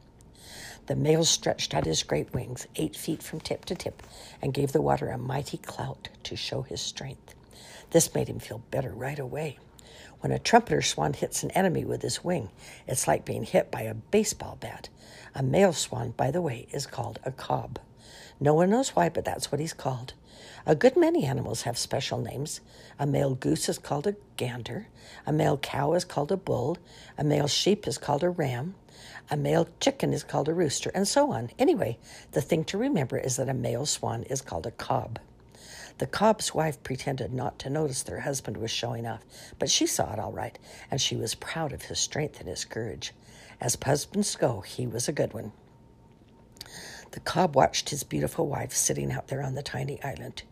The 0.87 0.97
male 0.97 1.25
stretched 1.25 1.75
out 1.75 1.85
his 1.85 2.05
great 2.05 2.33
wings, 2.33 2.69
eight 2.77 2.95
feet 2.95 3.23
from 3.23 3.41
tip 3.41 3.65
to 3.65 3.75
tip, 3.75 4.03
and 4.41 4.55
gave 4.55 4.73
the 4.73 4.81
water 4.81 5.09
a 5.09 5.19
mighty 5.19 5.57
clout 5.59 6.09
to 6.23 6.37
show 6.37 6.63
his 6.63 6.81
strength. 6.81 7.35
This 7.91 8.15
made 8.15 8.29
him 8.29 8.39
feel 8.39 8.63
better 8.71 8.93
right 8.93 9.19
away. 9.19 9.59
When 10.21 10.33
a 10.33 10.39
trumpeter 10.39 10.83
swan 10.83 11.13
hits 11.13 11.43
an 11.43 11.51
enemy 11.53 11.85
with 11.85 12.03
his 12.03 12.23
wing, 12.23 12.51
it's 12.87 13.09
like 13.09 13.25
being 13.25 13.45
hit 13.45 13.71
by 13.71 13.83
a 13.83 13.95
baseball 13.95 14.57
bat. 14.61 14.89
A 15.35 15.43
male 15.43 15.73
swan, 15.73 16.13
by 16.17 16.31
the 16.31 16.41
way, 16.41 16.69
is 16.73 16.87
called 16.87 17.19
a 17.25 17.33
cob. 17.33 17.79
No 18.39 18.55
one 18.55 18.71
knows 18.71 18.91
why, 18.91 19.09
but 19.09 19.25
that's 19.25 19.51
what 19.51 19.61
he's 19.61 19.73
called. 19.73 20.15
A 20.67 20.75
good 20.75 20.97
many 20.97 21.25
animals 21.25 21.63
have 21.63 21.79
special 21.79 22.19
names. 22.19 22.61
A 22.99 23.07
male 23.07 23.35
goose 23.35 23.69
is 23.69 23.79
called 23.79 24.07
a 24.07 24.17
gander. 24.37 24.89
A 25.27 25.33
male 25.33 25.59
cow 25.59 25.95
is 25.95 26.05
called 26.05 26.33
a 26.33 26.37
bull. 26.37 26.77
A 27.17 27.25
male 27.25 27.49
sheep 27.49 27.87
is 27.87 27.99
called 27.99 28.23
a 28.23 28.31
ram. 28.31 28.75
A 29.31 29.37
male 29.37 29.69
chicken 29.81 30.13
is 30.13 30.25
called 30.25 30.49
a 30.49 30.55
rooster, 30.55 30.91
and 30.95 31.07
so 31.07 31.33
on. 31.33 31.51
Anyway, 31.59 31.99
the 32.33 32.41
thing 32.41 32.65
to 32.65 32.79
remember 32.79 33.19
is 33.19 33.37
that 33.37 33.49
a 33.49 33.55
male 33.55 33.87
swan 33.87 34.23
is 34.25 34.41
called 34.41 34.67
a 34.67 34.71
cob. 34.71 35.19
The 35.99 36.07
cob's 36.07 36.55
wife 36.55 36.83
pretended 36.83 37.33
not 37.33 37.59
to 37.61 37.71
notice 37.71 38.03
their 38.03 38.21
husband 38.21 38.59
was 38.59 38.71
showing 38.71 39.07
off, 39.07 39.25
but 39.59 39.71
she 39.71 39.87
saw 39.87 40.13
it 40.13 40.19
all 40.19 40.33
right, 40.33 40.59
and 40.91 41.01
she 41.01 41.17
was 41.17 41.35
proud 41.35 41.73
of 41.73 41.83
his 41.83 41.99
strength 41.99 42.39
and 42.41 42.49
his 42.49 42.65
courage. 42.65 43.13
As 43.61 43.79
husbands 43.83 44.37
go, 44.37 44.61
he 44.61 44.87
was 44.87 45.09
a 45.09 45.13
good 45.13 45.33
one. 45.33 45.53
The 47.17 47.21
cob 47.21 47.57
watched 47.57 47.89
his 47.89 48.05
beautiful 48.05 48.47
wife 48.47 48.75
sitting 48.75 49.11
out 49.11 49.29
there 49.29 49.43
on 49.43 49.55
the 49.55 49.63
tiny 49.63 49.99
island. 50.03 50.43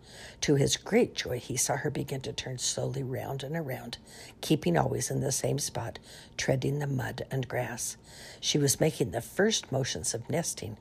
To 0.40 0.54
his 0.54 0.78
great 0.78 1.14
joy, 1.14 1.38
he 1.38 1.58
saw 1.58 1.76
her 1.76 1.90
begin 1.90 2.22
to 2.22 2.32
turn 2.32 2.56
slowly 2.56 3.02
round 3.02 3.42
and 3.42 3.54
around, 3.54 3.98
keeping 4.40 4.74
always 4.74 5.10
in 5.10 5.20
the 5.20 5.30
same 5.30 5.58
spot, 5.58 5.98
treading 6.38 6.78
the 6.78 6.86
mud 6.86 7.26
and 7.30 7.46
grass. 7.46 7.98
She 8.40 8.56
was 8.56 8.80
making 8.80 9.10
the 9.10 9.20
first 9.20 9.72
motions 9.72 10.14
of 10.14 10.30
nesting. 10.30 10.78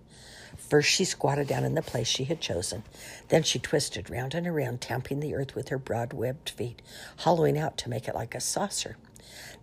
First, 0.56 0.90
she 0.90 1.04
squatted 1.04 1.50
down 1.50 1.66
in 1.66 1.76
the 1.76 1.82
place 1.82 2.08
she 2.08 2.24
had 2.24 2.40
chosen. 2.40 2.84
Then 3.28 3.44
she 3.44 3.60
twisted 3.60 4.10
round 4.10 4.34
and 4.34 4.48
around, 4.48 4.80
tamping 4.80 5.20
the 5.20 5.36
earth 5.36 5.54
with 5.54 5.68
her 5.68 5.78
broad 5.78 6.14
webbed 6.14 6.50
feet, 6.50 6.82
hollowing 7.18 7.58
out 7.58 7.76
to 7.80 7.90
make 7.90 8.08
it 8.08 8.16
like 8.16 8.36
a 8.36 8.40
saucer. 8.40 8.96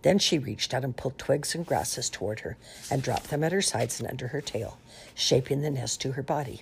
Then 0.01 0.19
she 0.19 0.37
reached 0.37 0.73
out 0.73 0.83
and 0.83 0.95
pulled 0.95 1.17
twigs 1.17 1.55
and 1.55 1.65
grasses 1.65 2.09
toward 2.09 2.41
her 2.41 2.57
and 2.89 3.01
dropped 3.01 3.29
them 3.29 3.43
at 3.43 3.51
her 3.51 3.61
sides 3.61 3.99
and 3.99 4.09
under 4.09 4.27
her 4.27 4.41
tail, 4.41 4.77
shaping 5.21 5.61
the 5.61 5.69
nest 5.69 6.01
to 6.01 6.13
her 6.13 6.23
body. 6.23 6.61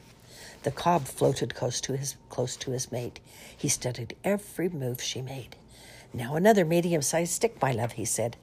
The 0.63 0.71
cob 0.71 1.05
floated 1.05 1.55
close 1.55 1.79
to 1.81 1.95
his 1.95 2.15
close 2.29 2.57
to 2.57 2.71
his 2.71 2.91
mate. 2.91 3.19
He 3.55 3.69
studied 3.69 4.15
every 4.23 4.69
move 4.69 5.01
she 5.01 5.21
made. 5.21 5.55
Now 6.13 6.35
another 6.35 6.65
medium 6.65 7.01
sized 7.01 7.31
stick, 7.31 7.61
my 7.61 7.71
love, 7.71 7.93
he 7.93 8.05
said. 8.05 8.35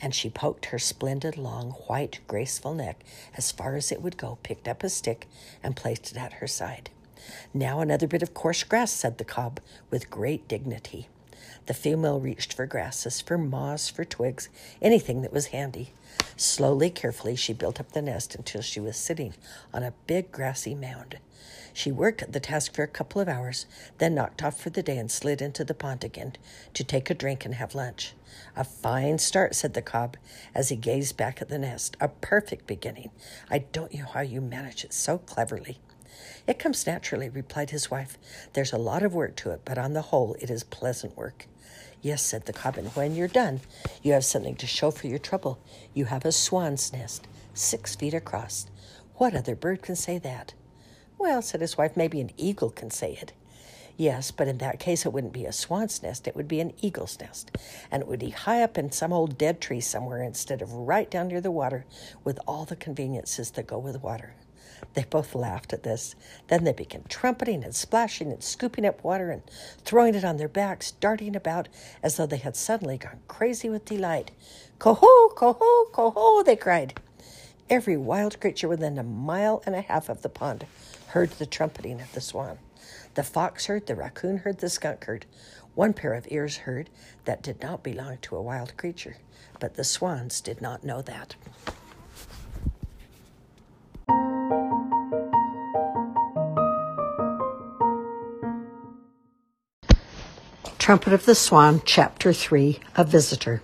And 0.00 0.14
she 0.14 0.30
poked 0.30 0.66
her 0.66 0.78
splendid, 0.78 1.36
long, 1.36 1.72
white, 1.86 2.20
graceful 2.26 2.72
neck 2.72 3.00
as 3.36 3.52
far 3.52 3.76
as 3.76 3.92
it 3.92 4.00
would 4.00 4.16
go, 4.16 4.38
picked 4.42 4.66
up 4.66 4.82
a 4.82 4.88
stick, 4.88 5.28
and 5.62 5.76
placed 5.76 6.10
it 6.10 6.16
at 6.16 6.34
her 6.34 6.46
side. 6.46 6.88
Now 7.52 7.80
another 7.80 8.06
bit 8.06 8.22
of 8.22 8.32
coarse 8.32 8.64
grass, 8.64 8.90
said 8.92 9.18
the 9.18 9.24
cob, 9.24 9.60
with 9.90 10.08
great 10.08 10.48
dignity. 10.48 11.08
The 11.66 11.74
female 11.74 12.18
reached 12.18 12.54
for 12.54 12.64
grasses, 12.64 13.20
for 13.20 13.36
moss, 13.36 13.90
for 13.90 14.06
twigs, 14.06 14.48
anything 14.80 15.20
that 15.20 15.32
was 15.32 15.46
handy. 15.46 15.90
Slowly, 16.40 16.88
carefully, 16.88 17.36
she 17.36 17.52
built 17.52 17.80
up 17.80 17.92
the 17.92 18.00
nest 18.00 18.34
until 18.34 18.62
she 18.62 18.80
was 18.80 18.96
sitting 18.96 19.34
on 19.74 19.82
a 19.82 19.92
big 20.06 20.32
grassy 20.32 20.74
mound. 20.74 21.18
She 21.74 21.92
worked 21.92 22.22
at 22.22 22.32
the 22.32 22.40
task 22.40 22.72
for 22.74 22.82
a 22.82 22.88
couple 22.88 23.20
of 23.20 23.28
hours, 23.28 23.66
then 23.98 24.14
knocked 24.14 24.42
off 24.42 24.58
for 24.58 24.70
the 24.70 24.82
day 24.82 24.96
and 24.96 25.10
slid 25.10 25.42
into 25.42 25.64
the 25.64 25.74
pond 25.74 26.02
again 26.02 26.32
to 26.72 26.82
take 26.82 27.10
a 27.10 27.14
drink 27.14 27.44
and 27.44 27.56
have 27.56 27.74
lunch. 27.74 28.14
A 28.56 28.64
fine 28.64 29.18
start, 29.18 29.54
said 29.54 29.74
the 29.74 29.82
cob 29.82 30.16
as 30.54 30.70
he 30.70 30.76
gazed 30.76 31.18
back 31.18 31.42
at 31.42 31.50
the 31.50 31.58
nest. 31.58 31.94
A 32.00 32.08
perfect 32.08 32.66
beginning. 32.66 33.10
I 33.50 33.58
don't 33.58 33.92
know 33.92 34.06
how 34.06 34.22
you 34.22 34.40
manage 34.40 34.82
it 34.82 34.94
so 34.94 35.18
cleverly. 35.18 35.76
It 36.46 36.58
comes 36.58 36.86
naturally, 36.86 37.28
replied 37.28 37.68
his 37.68 37.90
wife. 37.90 38.16
There's 38.54 38.72
a 38.72 38.78
lot 38.78 39.02
of 39.02 39.12
work 39.12 39.36
to 39.36 39.50
it, 39.50 39.60
but 39.66 39.76
on 39.76 39.92
the 39.92 40.08
whole, 40.08 40.36
it 40.40 40.48
is 40.48 40.64
pleasant 40.64 41.18
work. 41.18 41.48
Yes, 42.02 42.22
said 42.22 42.46
the 42.46 42.52
cob, 42.54 42.78
and 42.78 42.88
when 42.88 43.14
you're 43.14 43.28
done, 43.28 43.60
you 44.02 44.12
have 44.12 44.24
something 44.24 44.56
to 44.56 44.66
show 44.66 44.90
for 44.90 45.06
your 45.06 45.18
trouble. 45.18 45.58
You 45.92 46.06
have 46.06 46.24
a 46.24 46.32
swan's 46.32 46.92
nest, 46.92 47.28
six 47.52 47.94
feet 47.94 48.14
across. 48.14 48.66
What 49.16 49.34
other 49.34 49.54
bird 49.54 49.82
can 49.82 49.96
say 49.96 50.16
that? 50.18 50.54
Well, 51.18 51.42
said 51.42 51.60
his 51.60 51.76
wife, 51.76 51.98
maybe 51.98 52.22
an 52.22 52.30
eagle 52.38 52.70
can 52.70 52.90
say 52.90 53.18
it. 53.20 53.34
Yes, 53.98 54.30
but 54.30 54.48
in 54.48 54.56
that 54.58 54.80
case, 54.80 55.04
it 55.04 55.12
wouldn't 55.12 55.34
be 55.34 55.44
a 55.44 55.52
swan's 55.52 56.02
nest, 56.02 56.26
it 56.26 56.34
would 56.34 56.48
be 56.48 56.60
an 56.60 56.72
eagle's 56.80 57.20
nest. 57.20 57.50
And 57.90 58.02
it 58.02 58.08
would 58.08 58.20
be 58.20 58.30
high 58.30 58.62
up 58.62 58.78
in 58.78 58.92
some 58.92 59.12
old 59.12 59.36
dead 59.36 59.60
tree 59.60 59.82
somewhere 59.82 60.22
instead 60.22 60.62
of 60.62 60.72
right 60.72 61.10
down 61.10 61.28
near 61.28 61.42
the 61.42 61.50
water 61.50 61.84
with 62.24 62.40
all 62.46 62.64
the 62.64 62.76
conveniences 62.76 63.50
that 63.50 63.66
go 63.66 63.76
with 63.78 64.02
water. 64.02 64.36
They 64.94 65.04
both 65.04 65.34
laughed 65.34 65.72
at 65.72 65.82
this. 65.82 66.14
Then 66.48 66.64
they 66.64 66.72
began 66.72 67.04
trumpeting 67.08 67.64
and 67.64 67.74
splashing 67.74 68.30
and 68.32 68.42
scooping 68.42 68.84
up 68.84 69.02
water 69.04 69.30
and 69.30 69.42
throwing 69.84 70.14
it 70.14 70.24
on 70.24 70.36
their 70.36 70.48
backs, 70.48 70.90
darting 70.92 71.36
about 71.36 71.68
as 72.02 72.16
though 72.16 72.26
they 72.26 72.36
had 72.36 72.56
suddenly 72.56 72.98
gone 72.98 73.20
crazy 73.28 73.68
with 73.68 73.84
delight. 73.84 74.30
Coho, 74.78 75.28
coho, 75.34 75.84
coho, 75.92 76.42
they 76.42 76.56
cried. 76.56 76.98
Every 77.68 77.96
wild 77.96 78.40
creature 78.40 78.68
within 78.68 78.98
a 78.98 79.04
mile 79.04 79.62
and 79.64 79.74
a 79.74 79.80
half 79.80 80.08
of 80.08 80.22
the 80.22 80.28
pond 80.28 80.66
heard 81.08 81.30
the 81.30 81.46
trumpeting 81.46 82.00
of 82.00 82.12
the 82.12 82.20
swan. 82.20 82.58
The 83.14 83.22
fox 83.22 83.66
heard, 83.66 83.86
the 83.86 83.94
raccoon 83.94 84.38
heard, 84.38 84.58
the 84.58 84.68
skunk 84.68 85.04
heard. 85.04 85.26
One 85.74 85.92
pair 85.92 86.14
of 86.14 86.26
ears 86.30 86.58
heard 86.58 86.90
that 87.24 87.42
did 87.42 87.62
not 87.62 87.82
belong 87.82 88.18
to 88.22 88.36
a 88.36 88.42
wild 88.42 88.76
creature, 88.76 89.16
but 89.60 89.74
the 89.74 89.84
swans 89.84 90.40
did 90.40 90.60
not 90.60 90.84
know 90.84 91.02
that. 91.02 91.36
Trumpet 100.80 101.12
of 101.12 101.26
the 101.26 101.34
Swan, 101.34 101.82
Chapter 101.84 102.32
3 102.32 102.80
A 102.96 103.04
Visitor. 103.04 103.60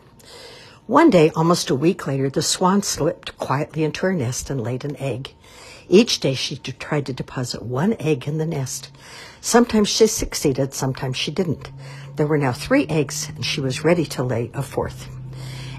One 0.86 1.08
day, 1.08 1.30
almost 1.30 1.70
a 1.70 1.74
week 1.74 2.06
later, 2.06 2.28
the 2.28 2.42
swan 2.42 2.82
slipped 2.82 3.38
quietly 3.38 3.84
into 3.84 4.02
her 4.02 4.12
nest 4.12 4.50
and 4.50 4.60
laid 4.60 4.84
an 4.84 4.98
egg. 4.98 5.32
Each 5.88 6.20
day 6.20 6.34
she 6.34 6.58
tried 6.58 7.06
to 7.06 7.14
deposit 7.14 7.62
one 7.62 7.96
egg 7.98 8.28
in 8.28 8.36
the 8.36 8.44
nest. 8.44 8.90
Sometimes 9.40 9.88
she 9.88 10.06
succeeded, 10.08 10.74
sometimes 10.74 11.16
she 11.16 11.30
didn't. 11.30 11.70
There 12.16 12.26
were 12.26 12.36
now 12.36 12.52
three 12.52 12.86
eggs, 12.86 13.30
and 13.34 13.46
she 13.46 13.62
was 13.62 13.82
ready 13.82 14.04
to 14.04 14.22
lay 14.22 14.50
a 14.52 14.62
fourth. 14.62 15.08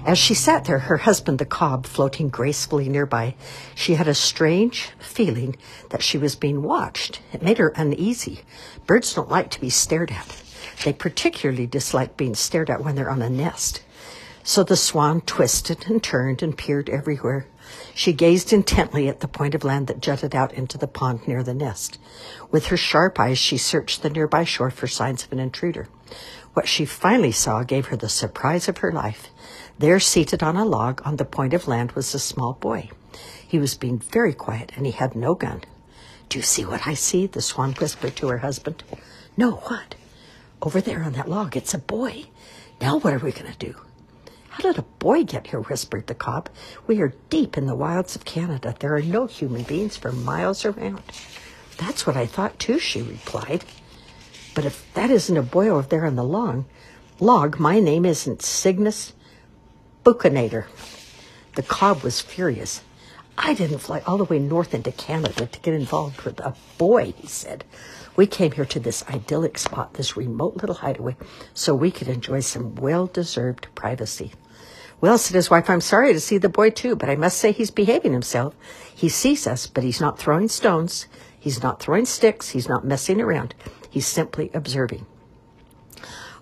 As 0.04 0.18
she 0.18 0.34
sat 0.34 0.64
there, 0.64 0.80
her 0.80 0.96
husband, 0.96 1.38
the 1.38 1.46
cob, 1.46 1.86
floating 1.86 2.30
gracefully 2.30 2.88
nearby, 2.88 3.36
she 3.76 3.94
had 3.94 4.08
a 4.08 4.14
strange 4.14 4.90
feeling 4.98 5.56
that 5.90 6.02
she 6.02 6.18
was 6.18 6.34
being 6.34 6.64
watched. 6.64 7.20
It 7.32 7.42
made 7.42 7.58
her 7.58 7.72
uneasy. 7.76 8.40
Birds 8.86 9.14
don't 9.14 9.30
like 9.30 9.50
to 9.50 9.60
be 9.60 9.70
stared 9.70 10.10
at. 10.10 10.42
They 10.84 10.92
particularly 10.92 11.66
dislike 11.66 12.16
being 12.16 12.34
stared 12.34 12.70
at 12.70 12.84
when 12.84 12.94
they're 12.94 13.10
on 13.10 13.22
a 13.22 13.30
nest. 13.30 13.82
So 14.44 14.64
the 14.64 14.76
swan 14.76 15.20
twisted 15.20 15.86
and 15.88 16.02
turned 16.02 16.42
and 16.42 16.56
peered 16.56 16.88
everywhere. 16.88 17.46
She 17.94 18.14
gazed 18.14 18.52
intently 18.52 19.08
at 19.08 19.20
the 19.20 19.28
point 19.28 19.54
of 19.54 19.64
land 19.64 19.88
that 19.88 20.00
jutted 20.00 20.34
out 20.34 20.54
into 20.54 20.78
the 20.78 20.86
pond 20.86 21.28
near 21.28 21.42
the 21.42 21.52
nest. 21.52 21.98
With 22.50 22.66
her 22.66 22.76
sharp 22.76 23.20
eyes, 23.20 23.38
she 23.38 23.58
searched 23.58 24.02
the 24.02 24.08
nearby 24.08 24.44
shore 24.44 24.70
for 24.70 24.86
signs 24.86 25.24
of 25.24 25.32
an 25.32 25.38
intruder. 25.38 25.88
What 26.54 26.66
she 26.66 26.86
finally 26.86 27.32
saw 27.32 27.62
gave 27.62 27.86
her 27.86 27.96
the 27.96 28.08
surprise 28.08 28.68
of 28.68 28.78
her 28.78 28.90
life. 28.90 29.28
There, 29.78 30.00
seated 30.00 30.42
on 30.42 30.56
a 30.56 30.64
log 30.64 31.02
on 31.04 31.16
the 31.16 31.24
point 31.26 31.52
of 31.52 31.68
land, 31.68 31.92
was 31.92 32.14
a 32.14 32.18
small 32.18 32.54
boy. 32.54 32.88
He 33.46 33.58
was 33.58 33.74
being 33.74 33.98
very 33.98 34.32
quiet 34.32 34.72
and 34.76 34.86
he 34.86 34.92
had 34.92 35.14
no 35.14 35.34
gun. 35.34 35.62
Do 36.30 36.38
you 36.38 36.42
see 36.42 36.64
what 36.64 36.86
I 36.86 36.94
see? 36.94 37.26
The 37.26 37.42
swan 37.42 37.74
whispered 37.74 38.16
to 38.16 38.28
her 38.28 38.38
husband. 38.38 38.82
No, 39.36 39.52
what? 39.52 39.94
Over 40.60 40.80
there 40.80 41.02
on 41.02 41.12
that 41.12 41.28
log, 41.28 41.56
it's 41.56 41.74
a 41.74 41.78
boy. 41.78 42.24
Now 42.80 42.98
what 42.98 43.14
are 43.14 43.18
we 43.18 43.32
going 43.32 43.52
to 43.52 43.58
do? 43.58 43.74
How 44.48 44.62
did 44.62 44.78
a 44.78 44.82
boy 44.82 45.24
get 45.24 45.46
here? 45.46 45.60
whispered 45.60 46.08
the 46.08 46.14
cob. 46.14 46.48
We 46.86 47.00
are 47.00 47.14
deep 47.30 47.56
in 47.56 47.66
the 47.66 47.76
wilds 47.76 48.16
of 48.16 48.24
Canada. 48.24 48.74
There 48.78 48.94
are 48.96 49.02
no 49.02 49.26
human 49.26 49.62
beings 49.62 49.96
for 49.96 50.10
miles 50.10 50.64
around. 50.64 51.02
That's 51.76 52.06
what 52.06 52.16
I 52.16 52.26
thought 52.26 52.58
too, 52.58 52.80
she 52.80 53.02
replied. 53.02 53.64
But 54.54 54.64
if 54.64 54.92
that 54.94 55.10
isn't 55.10 55.36
a 55.36 55.42
boy 55.42 55.68
over 55.68 55.86
there 55.86 56.04
on 56.04 56.16
the 56.16 56.24
log, 56.24 56.64
log, 57.20 57.60
my 57.60 57.78
name 57.78 58.04
isn't 58.04 58.42
Cygnus 58.42 59.12
Buccinator. 60.04 60.64
The 61.54 61.62
cob 61.62 62.02
was 62.02 62.20
furious. 62.20 62.82
I 63.36 63.54
didn't 63.54 63.78
fly 63.78 64.02
all 64.04 64.18
the 64.18 64.24
way 64.24 64.40
north 64.40 64.74
into 64.74 64.90
Canada 64.90 65.46
to 65.46 65.60
get 65.60 65.74
involved 65.74 66.22
with 66.22 66.40
a 66.40 66.56
boy, 66.76 67.14
he 67.16 67.28
said. 67.28 67.64
We 68.18 68.26
came 68.26 68.50
here 68.50 68.64
to 68.64 68.80
this 68.80 69.04
idyllic 69.08 69.58
spot, 69.58 69.94
this 69.94 70.16
remote 70.16 70.56
little 70.56 70.74
hideaway, 70.74 71.14
so 71.54 71.72
we 71.72 71.92
could 71.92 72.08
enjoy 72.08 72.40
some 72.40 72.74
well 72.74 73.06
deserved 73.06 73.68
privacy. 73.76 74.32
Well, 75.00 75.18
said 75.18 75.36
his 75.36 75.50
wife, 75.50 75.70
I'm 75.70 75.80
sorry 75.80 76.12
to 76.12 76.18
see 76.18 76.36
the 76.36 76.48
boy 76.48 76.70
too, 76.70 76.96
but 76.96 77.08
I 77.08 77.14
must 77.14 77.38
say 77.38 77.52
he's 77.52 77.70
behaving 77.70 78.12
himself. 78.12 78.56
He 78.92 79.08
sees 79.08 79.46
us, 79.46 79.68
but 79.68 79.84
he's 79.84 80.00
not 80.00 80.18
throwing 80.18 80.48
stones. 80.48 81.06
He's 81.38 81.62
not 81.62 81.78
throwing 81.78 82.06
sticks. 82.06 82.48
He's 82.48 82.68
not 82.68 82.84
messing 82.84 83.20
around. 83.20 83.54
He's 83.88 84.08
simply 84.08 84.50
observing. 84.52 85.06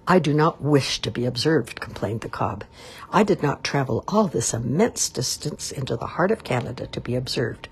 I 0.08 0.20
do 0.20 0.32
not 0.32 0.62
wish 0.62 1.00
to 1.02 1.10
be 1.10 1.24
observed, 1.24 1.80
complained 1.80 2.20
the 2.20 2.28
cob. 2.28 2.62
I 3.10 3.24
did 3.24 3.42
not 3.42 3.64
travel 3.64 4.04
all 4.06 4.28
this 4.28 4.54
immense 4.54 5.08
distance 5.08 5.72
into 5.72 5.96
the 5.96 6.06
heart 6.06 6.30
of 6.30 6.44
Canada 6.44 6.86
to 6.86 7.00
be 7.00 7.16
observed. 7.16 7.68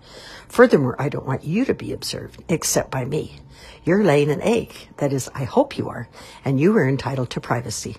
Furthermore, 0.48 0.96
I 0.98 1.08
don't 1.08 1.26
want 1.26 1.44
you 1.44 1.64
to 1.64 1.74
be 1.74 1.92
observed, 1.92 2.42
except 2.48 2.90
by 2.90 3.04
me. 3.04 3.40
You're 3.84 4.02
laying 4.02 4.32
an 4.32 4.42
egg. 4.42 4.72
That 4.96 5.12
is, 5.12 5.30
I 5.32 5.44
hope 5.44 5.78
you 5.78 5.88
are, 5.88 6.08
and 6.44 6.58
you 6.58 6.76
are 6.76 6.88
entitled 6.88 7.30
to 7.30 7.40
privacy. 7.40 7.98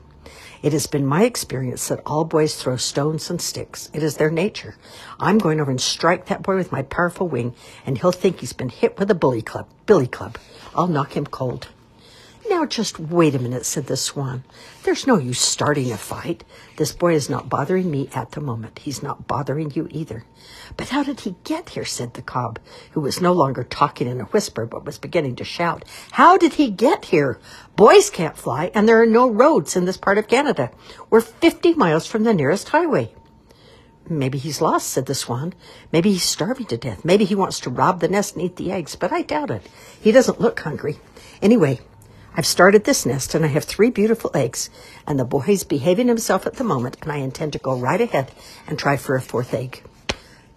It 0.61 0.73
has 0.73 0.87
been 0.87 1.05
my 1.05 1.23
experience 1.23 1.87
that 1.87 2.01
all 2.05 2.25
boys 2.25 2.55
throw 2.55 2.75
stones 2.75 3.29
and 3.29 3.39
sticks. 3.39 3.89
It 3.93 4.03
is 4.03 4.17
their 4.17 4.31
nature. 4.31 4.75
I'm 5.17 5.37
going 5.37 5.61
over 5.61 5.71
and 5.71 5.79
strike 5.79 6.25
that 6.25 6.43
boy 6.43 6.55
with 6.55 6.73
my 6.73 6.81
powerful 6.81 7.29
wing, 7.29 7.53
and 7.85 7.97
he'll 7.97 8.11
think 8.11 8.39
he's 8.39 8.51
been 8.53 8.69
hit 8.69 8.99
with 8.99 9.09
a 9.11 9.15
bully 9.15 9.41
club, 9.41 9.69
billy 9.85 10.07
club. 10.07 10.37
I'll 10.75 10.87
knock 10.87 11.15
him 11.15 11.25
cold. 11.25 11.69
Now, 12.47 12.65
just 12.65 12.99
wait 12.99 13.33
a 13.33 13.39
minute, 13.39 13.65
said 13.65 13.87
the 13.87 13.97
swan. 13.97 14.43
There's 14.83 15.07
no 15.07 15.17
use 15.17 15.39
starting 15.39 15.91
a 15.91 15.97
fight. 15.97 16.43
This 16.77 16.91
boy 16.91 17.15
is 17.15 17.29
not 17.29 17.49
bothering 17.49 17.89
me 17.89 18.07
at 18.13 18.31
the 18.31 18.41
moment. 18.41 18.79
He's 18.79 19.01
not 19.01 19.27
bothering 19.27 19.71
you 19.71 19.87
either. 19.89 20.23
But 20.77 20.89
how 20.89 21.01
did 21.01 21.21
he 21.21 21.35
get 21.43 21.69
here? 21.69 21.85
said 21.85 22.13
the 22.13 22.21
cob, 22.21 22.59
who 22.91 23.01
was 23.01 23.19
no 23.19 23.33
longer 23.33 23.63
talking 23.63 24.07
in 24.07 24.21
a 24.21 24.25
whisper, 24.25 24.65
but 24.65 24.85
was 24.85 24.99
beginning 24.99 25.37
to 25.37 25.43
shout. 25.43 25.85
How 26.11 26.37
did 26.37 26.53
he 26.53 26.69
get 26.69 27.05
here? 27.05 27.39
Boys 27.75 28.11
can't 28.11 28.37
fly, 28.37 28.69
and 28.75 28.87
there 28.87 29.01
are 29.01 29.07
no 29.07 29.27
roads 29.27 29.75
in 29.75 29.85
this 29.85 29.97
part 29.97 30.19
of 30.19 30.27
Canada. 30.27 30.71
We're 31.09 31.21
50 31.21 31.73
miles 31.73 32.05
from 32.05 32.23
the 32.23 32.33
nearest 32.33 32.69
highway. 32.69 33.13
Maybe 34.07 34.37
he's 34.37 34.61
lost, 34.61 34.89
said 34.89 35.07
the 35.07 35.15
swan. 35.15 35.55
Maybe 35.91 36.11
he's 36.11 36.23
starving 36.23 36.67
to 36.67 36.77
death. 36.77 37.03
Maybe 37.03 37.25
he 37.25 37.33
wants 37.33 37.59
to 37.61 37.71
rob 37.71 38.01
the 38.01 38.07
nest 38.07 38.35
and 38.35 38.45
eat 38.45 38.55
the 38.55 38.71
eggs, 38.71 38.95
but 38.95 39.11
I 39.11 39.23
doubt 39.23 39.49
it. 39.49 39.63
He 39.99 40.11
doesn't 40.11 40.39
look 40.39 40.59
hungry. 40.59 40.99
Anyway, 41.41 41.79
I've 42.37 42.45
started 42.45 42.83
this 42.83 43.05
nest 43.05 43.33
and 43.33 43.45
I 43.45 43.47
have 43.47 43.63
three 43.63 43.89
beautiful 43.89 44.29
eggs, 44.33 44.69
and 45.07 45.17
the 45.17 45.23
boy's 45.23 45.63
behaving 45.63 46.09
himself 46.09 46.45
at 46.45 46.55
the 46.55 46.65
moment, 46.65 46.97
and 47.01 47.09
I 47.09 47.17
intend 47.17 47.53
to 47.53 47.59
go 47.59 47.79
right 47.79 48.01
ahead 48.01 48.29
and 48.67 48.77
try 48.77 48.97
for 48.97 49.15
a 49.15 49.21
fourth 49.21 49.53
egg. 49.53 49.83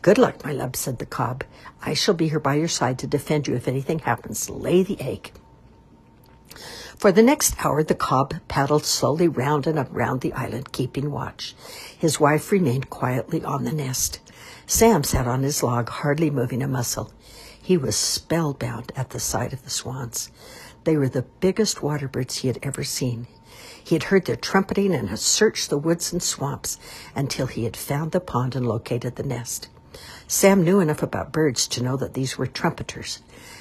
Good 0.03 0.19
luck, 0.19 0.45
my 0.45 0.53
love, 0.53 0.75
said 0.75 0.99
the 0.99 1.07
cob. 1.07 1.45
I 1.81 1.95
shall 1.95 2.15
be 2.15 2.29
here 2.29 2.41
by 2.41 2.57
your 2.57 2.67
side 2.67 2.99
to 2.99 3.07
defend 3.07 3.47
you 3.47 3.55
if 3.55 3.69
anything 3.69 4.01
happens. 4.01 4.51
Lay 4.51 4.83
the 4.83 5.01
egg. 5.01 5.31
For 6.97 7.13
the 7.13 7.23
next 7.23 7.65
hour, 7.65 7.85
the 7.85 7.95
cob 7.95 8.35
paddled 8.49 8.85
slowly 8.85 9.29
round 9.29 9.69
and 9.69 9.79
around 9.79 10.21
the 10.21 10.33
island, 10.33 10.73
keeping 10.73 11.13
watch. 11.13 11.55
His 11.97 12.19
wife 12.19 12.51
remained 12.51 12.91
quietly 12.91 13.45
on 13.45 13.63
the 13.63 13.73
nest. 13.73 14.19
Sam 14.67 15.05
sat 15.05 15.29
on 15.29 15.45
his 15.45 15.63
log, 15.63 15.89
hardly 15.89 16.29
moving 16.29 16.61
a 16.61 16.67
muscle. 16.67 17.13
He 17.69 17.77
was 17.77 17.97
spellbound 17.97 18.93
at 18.97 19.11
the 19.11 19.21
sight 19.21 19.53
of 19.53 19.63
the 19.63 19.69
swans. 19.69 20.31
They 20.85 20.97
were 20.97 21.11
the 21.11 21.27
biggest 21.41 21.83
water 21.83 22.09
birds 22.09 22.39
he 22.39 22.49
had 22.49 22.59
ever 22.63 22.83
seen. 22.83 23.27
He 23.85 23.95
had 23.95 24.05
heard 24.05 24.25
their 24.25 24.37
trumpeting 24.37 24.95
and 24.95 25.11
had 25.11 25.19
searched 25.19 25.69
the 25.69 25.77
woods 25.77 26.11
and 26.11 26.23
swamps 26.23 26.79
until 27.15 27.47
he 27.47 27.65
had 27.65 27.77
found 27.77 28.13
the 28.13 28.21
pond 28.21 28.57
and 28.57 28.67
located 28.67 29.17
the 29.17 29.23
nest. 29.23 29.69
Sam 30.27 30.65
knew 30.65 30.81
enough 30.81 31.03
about 31.03 31.31
birds 31.31 31.69
to 31.69 31.83
know 31.83 31.99
that 31.99 32.15
these 32.15 32.39
were 32.39 32.47
trumpeters. 32.47 33.19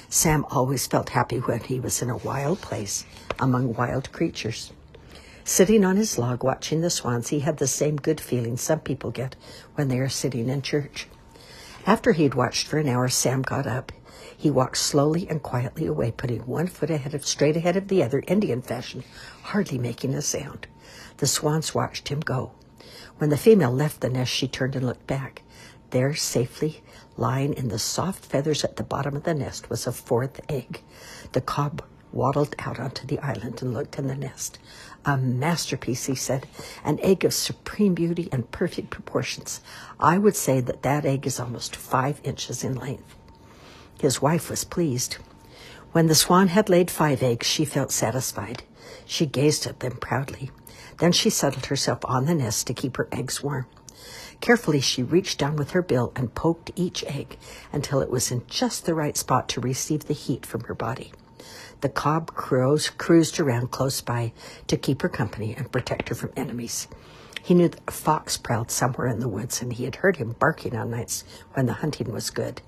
Sam 0.08 0.46
always 0.50 0.86
felt 0.86 1.10
happy 1.10 1.36
when 1.36 1.60
he 1.60 1.78
was 1.78 2.00
in 2.00 2.08
a 2.08 2.16
wild 2.16 2.62
place 2.62 3.04
among 3.38 3.74
wild 3.74 4.10
creatures. 4.10 4.72
Sitting 5.44 5.84
on 5.84 5.96
his 5.96 6.16
log 6.16 6.42
watching 6.42 6.80
the 6.80 6.88
swans, 6.88 7.28
he 7.28 7.40
had 7.40 7.58
the 7.58 7.66
same 7.66 7.96
good 7.96 8.22
feeling 8.22 8.56
some 8.56 8.80
people 8.80 9.10
get 9.10 9.36
when 9.74 9.88
they 9.88 9.98
are 9.98 10.08
sitting 10.08 10.48
in 10.48 10.62
church. 10.62 11.08
After 11.86 12.12
he 12.12 12.22
had 12.24 12.34
watched 12.34 12.66
for 12.66 12.78
an 12.78 12.88
hour, 12.88 13.08
Sam 13.08 13.40
got 13.40 13.66
up. 13.66 13.92
He 14.40 14.52
walked 14.52 14.76
slowly 14.76 15.28
and 15.28 15.42
quietly 15.42 15.84
away, 15.84 16.12
putting 16.12 16.46
one 16.46 16.68
foot 16.68 16.90
ahead 16.90 17.12
of 17.12 17.26
straight 17.26 17.56
ahead 17.56 17.76
of 17.76 17.88
the 17.88 18.04
other, 18.04 18.22
Indian 18.28 18.62
fashion, 18.62 19.02
hardly 19.42 19.78
making 19.78 20.14
a 20.14 20.22
sound. 20.22 20.68
The 21.16 21.26
swans 21.26 21.74
watched 21.74 22.06
him 22.06 22.20
go. 22.20 22.52
When 23.16 23.30
the 23.30 23.36
female 23.36 23.72
left 23.72 24.00
the 24.00 24.08
nest, 24.08 24.30
she 24.30 24.46
turned 24.46 24.76
and 24.76 24.86
looked 24.86 25.08
back. 25.08 25.42
There, 25.90 26.14
safely 26.14 26.84
lying 27.16 27.52
in 27.52 27.66
the 27.66 27.80
soft 27.80 28.24
feathers 28.24 28.62
at 28.62 28.76
the 28.76 28.84
bottom 28.84 29.16
of 29.16 29.24
the 29.24 29.34
nest, 29.34 29.68
was 29.68 29.88
a 29.88 29.92
fourth 29.92 30.40
egg. 30.48 30.82
The 31.32 31.40
cob 31.40 31.82
waddled 32.12 32.54
out 32.60 32.78
onto 32.78 33.08
the 33.08 33.18
island 33.18 33.60
and 33.60 33.74
looked 33.74 33.98
in 33.98 34.06
the 34.06 34.14
nest. 34.14 34.60
A 35.04 35.16
masterpiece, 35.16 36.06
he 36.06 36.14
said, 36.14 36.46
an 36.84 37.00
egg 37.00 37.24
of 37.24 37.34
supreme 37.34 37.94
beauty 37.94 38.28
and 38.30 38.48
perfect 38.52 38.90
proportions. 38.90 39.60
I 39.98 40.16
would 40.16 40.36
say 40.36 40.60
that 40.60 40.82
that 40.82 41.04
egg 41.04 41.26
is 41.26 41.40
almost 41.40 41.74
five 41.74 42.20
inches 42.22 42.62
in 42.62 42.76
length. 42.76 43.16
His 44.00 44.22
wife 44.22 44.48
was 44.48 44.64
pleased. 44.64 45.18
When 45.92 46.06
the 46.06 46.14
swan 46.14 46.48
had 46.48 46.68
laid 46.68 46.90
five 46.90 47.22
eggs, 47.22 47.46
she 47.46 47.64
felt 47.64 47.90
satisfied. 47.90 48.62
She 49.04 49.26
gazed 49.26 49.66
at 49.66 49.80
them 49.80 49.96
proudly. 49.96 50.50
Then 50.98 51.12
she 51.12 51.30
settled 51.30 51.66
herself 51.66 51.98
on 52.04 52.26
the 52.26 52.34
nest 52.34 52.66
to 52.66 52.74
keep 52.74 52.96
her 52.96 53.08
eggs 53.10 53.42
warm. 53.42 53.66
Carefully, 54.40 54.80
she 54.80 55.02
reached 55.02 55.38
down 55.38 55.56
with 55.56 55.72
her 55.72 55.82
bill 55.82 56.12
and 56.14 56.34
poked 56.34 56.70
each 56.76 57.02
egg 57.04 57.36
until 57.72 58.00
it 58.00 58.10
was 58.10 58.30
in 58.30 58.42
just 58.46 58.86
the 58.86 58.94
right 58.94 59.16
spot 59.16 59.48
to 59.48 59.60
receive 59.60 60.04
the 60.04 60.14
heat 60.14 60.46
from 60.46 60.62
her 60.64 60.74
body. 60.74 61.12
The 61.80 61.88
cob 61.88 62.34
crows 62.34 62.90
cruised 62.90 63.40
around 63.40 63.70
close 63.70 64.00
by 64.00 64.32
to 64.68 64.76
keep 64.76 65.02
her 65.02 65.08
company 65.08 65.54
and 65.56 65.72
protect 65.72 66.08
her 66.08 66.14
from 66.14 66.32
enemies. 66.36 66.86
He 67.42 67.54
knew 67.54 67.68
that 67.68 67.80
a 67.88 67.92
fox 67.92 68.36
prowled 68.36 68.70
somewhere 68.70 69.08
in 69.08 69.20
the 69.20 69.28
woods, 69.28 69.62
and 69.62 69.72
he 69.72 69.84
had 69.84 69.96
heard 69.96 70.16
him 70.16 70.36
barking 70.38 70.76
on 70.76 70.90
nights 70.90 71.24
when 71.54 71.66
the 71.66 71.74
hunting 71.74 72.12
was 72.12 72.30
good. 72.30 72.60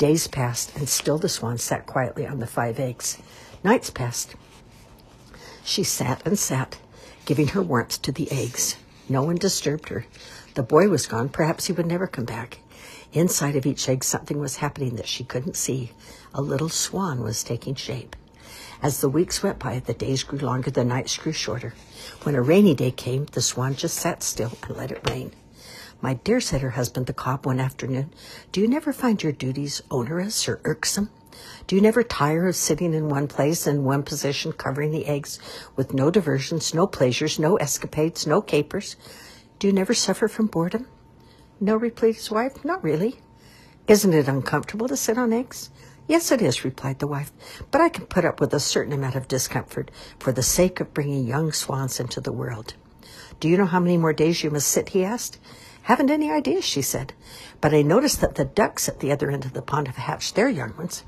Days 0.00 0.28
passed, 0.28 0.74
and 0.74 0.88
still 0.88 1.18
the 1.18 1.28
swan 1.28 1.58
sat 1.58 1.84
quietly 1.84 2.26
on 2.26 2.38
the 2.38 2.46
five 2.46 2.80
eggs. 2.80 3.18
Nights 3.62 3.90
passed. 3.90 4.34
She 5.62 5.84
sat 5.84 6.26
and 6.26 6.38
sat, 6.38 6.78
giving 7.26 7.48
her 7.48 7.60
warmth 7.60 8.00
to 8.00 8.10
the 8.10 8.32
eggs. 8.32 8.78
No 9.10 9.22
one 9.22 9.36
disturbed 9.36 9.90
her. 9.90 10.06
The 10.54 10.62
boy 10.62 10.88
was 10.88 11.06
gone. 11.06 11.28
Perhaps 11.28 11.66
he 11.66 11.74
would 11.74 11.84
never 11.84 12.06
come 12.06 12.24
back. 12.24 12.60
Inside 13.12 13.56
of 13.56 13.66
each 13.66 13.90
egg, 13.90 14.02
something 14.02 14.40
was 14.40 14.56
happening 14.56 14.96
that 14.96 15.06
she 15.06 15.22
couldn't 15.22 15.54
see. 15.54 15.92
A 16.32 16.40
little 16.40 16.70
swan 16.70 17.22
was 17.22 17.44
taking 17.44 17.74
shape. 17.74 18.16
As 18.82 19.02
the 19.02 19.10
weeks 19.10 19.42
went 19.42 19.58
by, 19.58 19.80
the 19.80 19.92
days 19.92 20.22
grew 20.22 20.38
longer, 20.38 20.70
the 20.70 20.82
nights 20.82 21.18
grew 21.18 21.32
shorter. 21.32 21.74
When 22.22 22.34
a 22.34 22.40
rainy 22.40 22.74
day 22.74 22.90
came, 22.90 23.26
the 23.26 23.42
swan 23.42 23.74
just 23.74 23.98
sat 23.98 24.22
still 24.22 24.56
and 24.66 24.78
let 24.78 24.92
it 24.92 25.10
rain. 25.10 25.34
My 26.02 26.14
dear, 26.14 26.40
said 26.40 26.62
her 26.62 26.70
husband, 26.70 27.06
the 27.06 27.12
cob, 27.12 27.44
one 27.44 27.60
afternoon, 27.60 28.12
do 28.52 28.60
you 28.60 28.68
never 28.68 28.92
find 28.92 29.22
your 29.22 29.32
duties 29.32 29.82
onerous 29.90 30.48
or 30.48 30.60
irksome? 30.64 31.10
Do 31.66 31.76
you 31.76 31.82
never 31.82 32.02
tire 32.02 32.48
of 32.48 32.56
sitting 32.56 32.94
in 32.94 33.10
one 33.10 33.28
place 33.28 33.66
in 33.66 33.84
one 33.84 34.02
position, 34.02 34.52
covering 34.52 34.92
the 34.92 35.06
eggs, 35.06 35.38
with 35.76 35.92
no 35.92 36.10
diversions, 36.10 36.72
no 36.72 36.86
pleasures, 36.86 37.38
no 37.38 37.56
escapades, 37.56 38.26
no 38.26 38.40
capers? 38.40 38.96
Do 39.58 39.66
you 39.66 39.72
never 39.74 39.92
suffer 39.92 40.26
from 40.26 40.46
boredom? 40.46 40.86
No, 41.60 41.76
replied 41.76 42.14
his 42.14 42.30
wife, 42.30 42.64
not 42.64 42.82
really. 42.82 43.16
Isn't 43.86 44.14
it 44.14 44.26
uncomfortable 44.26 44.88
to 44.88 44.96
sit 44.96 45.18
on 45.18 45.34
eggs? 45.34 45.68
Yes, 46.08 46.32
it 46.32 46.40
is, 46.40 46.64
replied 46.64 46.98
the 46.98 47.06
wife, 47.06 47.30
but 47.70 47.82
I 47.82 47.90
can 47.90 48.06
put 48.06 48.24
up 48.24 48.40
with 48.40 48.54
a 48.54 48.60
certain 48.60 48.94
amount 48.94 49.16
of 49.16 49.28
discomfort 49.28 49.90
for 50.18 50.32
the 50.32 50.42
sake 50.42 50.80
of 50.80 50.94
bringing 50.94 51.26
young 51.26 51.52
swans 51.52 52.00
into 52.00 52.20
the 52.20 52.32
world. 52.32 52.74
Do 53.38 53.48
you 53.48 53.56
know 53.56 53.66
how 53.66 53.80
many 53.80 53.96
more 53.96 54.12
days 54.12 54.42
you 54.42 54.50
must 54.50 54.68
sit? 54.68 54.88
he 54.88 55.04
asked. 55.04 55.38
Haven't 55.90 56.12
any 56.12 56.30
idea, 56.30 56.62
she 56.62 56.82
said. 56.82 57.14
But 57.60 57.74
I 57.74 57.82
noticed 57.82 58.20
that 58.20 58.36
the 58.36 58.44
ducks 58.44 58.88
at 58.88 59.00
the 59.00 59.10
other 59.10 59.28
end 59.28 59.44
of 59.44 59.54
the 59.54 59.60
pond 59.60 59.88
have 59.88 59.96
hatched 59.96 60.36
their 60.36 60.48
young 60.48 60.72
ones. 60.76 61.02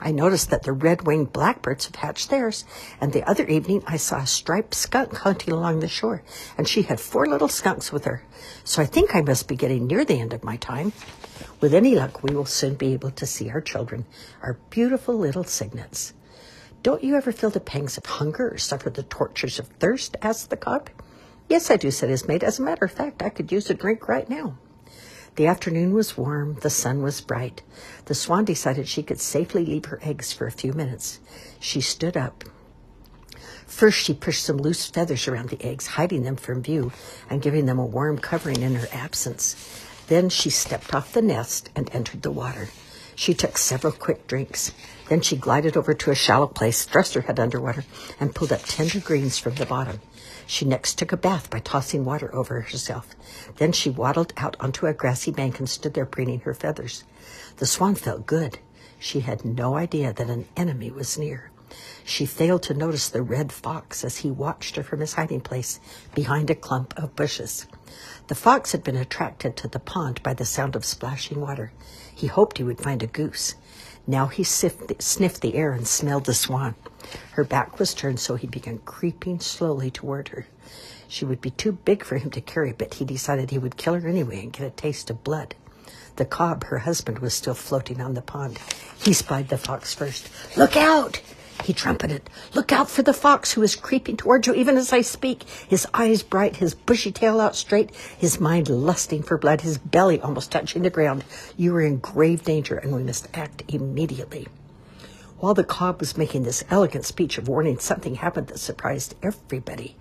I 0.00 0.12
noticed 0.12 0.50
that 0.50 0.62
the 0.62 0.70
red-winged 0.70 1.32
blackbirds 1.32 1.86
have 1.86 1.96
hatched 1.96 2.30
theirs, 2.30 2.64
and 3.00 3.12
the 3.12 3.28
other 3.28 3.44
evening 3.48 3.82
I 3.88 3.96
saw 3.96 4.18
a 4.18 4.26
striped 4.28 4.76
skunk 4.76 5.16
hunting 5.16 5.52
along 5.52 5.80
the 5.80 5.88
shore, 5.88 6.22
and 6.56 6.68
she 6.68 6.82
had 6.82 7.00
four 7.00 7.26
little 7.26 7.48
skunks 7.48 7.90
with 7.90 8.04
her. 8.04 8.22
So 8.62 8.80
I 8.80 8.86
think 8.86 9.16
I 9.16 9.22
must 9.22 9.48
be 9.48 9.56
getting 9.56 9.88
near 9.88 10.04
the 10.04 10.20
end 10.20 10.32
of 10.32 10.44
my 10.44 10.58
time. 10.58 10.92
With 11.60 11.74
any 11.74 11.96
luck, 11.96 12.22
we 12.22 12.32
will 12.32 12.46
soon 12.46 12.76
be 12.76 12.92
able 12.92 13.10
to 13.10 13.26
see 13.26 13.50
our 13.50 13.60
children, 13.60 14.04
our 14.42 14.60
beautiful 14.70 15.18
little 15.18 15.42
cygnets. 15.42 16.14
Don't 16.84 17.02
you 17.02 17.16
ever 17.16 17.32
feel 17.32 17.50
the 17.50 17.58
pangs 17.58 17.98
of 17.98 18.06
hunger 18.06 18.52
or 18.54 18.58
suffer 18.58 18.90
the 18.90 19.02
tortures 19.02 19.58
of 19.58 19.66
thirst? 19.80 20.16
asked 20.22 20.50
the 20.50 20.56
cob. 20.56 20.88
Yes, 21.50 21.68
I 21.68 21.76
do, 21.76 21.90
said 21.90 22.10
his 22.10 22.28
mate. 22.28 22.44
As 22.44 22.60
a 22.60 22.62
matter 22.62 22.84
of 22.84 22.92
fact, 22.92 23.24
I 23.24 23.28
could 23.28 23.50
use 23.50 23.68
a 23.68 23.74
drink 23.74 24.06
right 24.06 24.30
now. 24.30 24.56
The 25.34 25.48
afternoon 25.48 25.92
was 25.92 26.16
warm, 26.16 26.54
the 26.60 26.70
sun 26.70 27.02
was 27.02 27.20
bright. 27.20 27.62
The 28.04 28.14
swan 28.14 28.44
decided 28.44 28.86
she 28.86 29.02
could 29.02 29.20
safely 29.20 29.66
leave 29.66 29.86
her 29.86 29.98
eggs 30.00 30.32
for 30.32 30.46
a 30.46 30.52
few 30.52 30.72
minutes. 30.72 31.18
She 31.58 31.80
stood 31.80 32.16
up. 32.16 32.44
First, 33.66 33.98
she 33.98 34.14
pushed 34.14 34.44
some 34.44 34.58
loose 34.58 34.86
feathers 34.86 35.26
around 35.26 35.48
the 35.48 35.60
eggs, 35.60 35.88
hiding 35.88 36.22
them 36.22 36.36
from 36.36 36.62
view 36.62 36.92
and 37.28 37.42
giving 37.42 37.66
them 37.66 37.80
a 37.80 37.84
warm 37.84 38.18
covering 38.18 38.62
in 38.62 38.76
her 38.76 38.88
absence. 38.92 39.56
Then 40.06 40.28
she 40.28 40.50
stepped 40.50 40.94
off 40.94 41.12
the 41.12 41.20
nest 41.20 41.68
and 41.74 41.92
entered 41.92 42.22
the 42.22 42.30
water. 42.30 42.68
She 43.16 43.34
took 43.34 43.58
several 43.58 43.92
quick 43.92 44.28
drinks. 44.28 44.70
Then 45.08 45.20
she 45.20 45.36
glided 45.36 45.76
over 45.76 45.94
to 45.94 46.12
a 46.12 46.14
shallow 46.14 46.46
place, 46.46 46.84
thrust 46.84 47.14
her 47.14 47.22
head 47.22 47.40
underwater, 47.40 47.84
and 48.20 48.36
pulled 48.36 48.52
up 48.52 48.62
tender 48.62 49.00
greens 49.00 49.36
from 49.36 49.56
the 49.56 49.66
bottom. 49.66 50.00
She 50.50 50.64
next 50.64 50.98
took 50.98 51.12
a 51.12 51.16
bath 51.16 51.48
by 51.48 51.60
tossing 51.60 52.04
water 52.04 52.34
over 52.34 52.60
herself. 52.60 53.14
Then 53.58 53.70
she 53.70 53.88
waddled 53.88 54.32
out 54.36 54.56
onto 54.58 54.86
a 54.86 54.92
grassy 54.92 55.30
bank 55.30 55.60
and 55.60 55.70
stood 55.70 55.94
there 55.94 56.04
preening 56.04 56.40
her 56.40 56.54
feathers. 56.54 57.04
The 57.58 57.66
swan 57.66 57.94
felt 57.94 58.26
good. 58.26 58.58
She 58.98 59.20
had 59.20 59.44
no 59.44 59.76
idea 59.76 60.12
that 60.12 60.28
an 60.28 60.48
enemy 60.56 60.90
was 60.90 61.16
near. 61.16 61.52
She 62.04 62.26
failed 62.26 62.64
to 62.64 62.74
notice 62.74 63.08
the 63.08 63.22
red 63.22 63.52
fox 63.52 64.02
as 64.02 64.18
he 64.18 64.30
watched 64.32 64.74
her 64.74 64.82
from 64.82 64.98
his 64.98 65.14
hiding 65.14 65.40
place 65.40 65.78
behind 66.16 66.50
a 66.50 66.56
clump 66.56 66.94
of 66.96 67.14
bushes. 67.14 67.68
The 68.26 68.34
fox 68.34 68.72
had 68.72 68.82
been 68.82 68.96
attracted 68.96 69.56
to 69.58 69.68
the 69.68 69.78
pond 69.78 70.20
by 70.24 70.34
the 70.34 70.44
sound 70.44 70.74
of 70.74 70.84
splashing 70.84 71.40
water. 71.40 71.70
He 72.12 72.26
hoped 72.26 72.58
he 72.58 72.64
would 72.64 72.80
find 72.80 73.04
a 73.04 73.06
goose. 73.06 73.54
Now 74.06 74.26
he 74.26 74.44
sniffed 74.44 75.40
the 75.40 75.54
air 75.54 75.72
and 75.72 75.86
smelled 75.86 76.24
the 76.24 76.34
swan. 76.34 76.74
Her 77.32 77.44
back 77.44 77.78
was 77.78 77.94
turned, 77.94 78.20
so 78.20 78.36
he 78.36 78.46
began 78.46 78.78
creeping 78.78 79.40
slowly 79.40 79.90
toward 79.90 80.28
her. 80.28 80.46
She 81.08 81.24
would 81.24 81.40
be 81.40 81.50
too 81.50 81.72
big 81.72 82.04
for 82.04 82.18
him 82.18 82.30
to 82.30 82.40
carry, 82.40 82.72
but 82.72 82.94
he 82.94 83.04
decided 83.04 83.50
he 83.50 83.58
would 83.58 83.76
kill 83.76 83.94
her 83.94 84.08
anyway 84.08 84.42
and 84.42 84.52
get 84.52 84.66
a 84.66 84.70
taste 84.70 85.10
of 85.10 85.24
blood. 85.24 85.54
The 86.16 86.24
cob, 86.24 86.64
her 86.64 86.78
husband, 86.78 87.20
was 87.20 87.34
still 87.34 87.54
floating 87.54 88.00
on 88.00 88.14
the 88.14 88.22
pond. 88.22 88.58
He 89.02 89.12
spied 89.12 89.48
the 89.48 89.58
fox 89.58 89.94
first. 89.94 90.28
Look 90.56 90.76
out! 90.76 91.20
He 91.64 91.72
trumpeted. 91.72 92.28
Look 92.54 92.72
out 92.72 92.88
for 92.88 93.02
the 93.02 93.12
fox 93.12 93.52
who 93.52 93.62
is 93.62 93.76
creeping 93.76 94.16
towards 94.16 94.46
you 94.46 94.54
even 94.54 94.76
as 94.76 94.92
I 94.92 95.02
speak. 95.02 95.44
His 95.68 95.86
eyes 95.92 96.22
bright, 96.22 96.56
his 96.56 96.74
bushy 96.74 97.12
tail 97.12 97.40
out 97.40 97.54
straight, 97.54 97.94
his 98.16 98.40
mind 98.40 98.68
lusting 98.68 99.22
for 99.22 99.38
blood, 99.38 99.60
his 99.60 99.78
belly 99.78 100.20
almost 100.20 100.50
touching 100.50 100.82
the 100.82 100.90
ground. 100.90 101.24
You 101.56 101.74
are 101.76 101.82
in 101.82 101.98
grave 101.98 102.44
danger 102.44 102.76
and 102.76 102.94
we 102.94 103.02
must 103.02 103.28
act 103.34 103.62
immediately. 103.68 104.48
While 105.38 105.54
the 105.54 105.64
cob 105.64 106.00
was 106.00 106.18
making 106.18 106.42
this 106.42 106.64
elegant 106.70 107.04
speech 107.04 107.38
of 107.38 107.48
warning, 107.48 107.78
something 107.78 108.16
happened 108.16 108.48
that 108.48 108.58
surprised 108.58 109.14
everybody. 109.22 109.96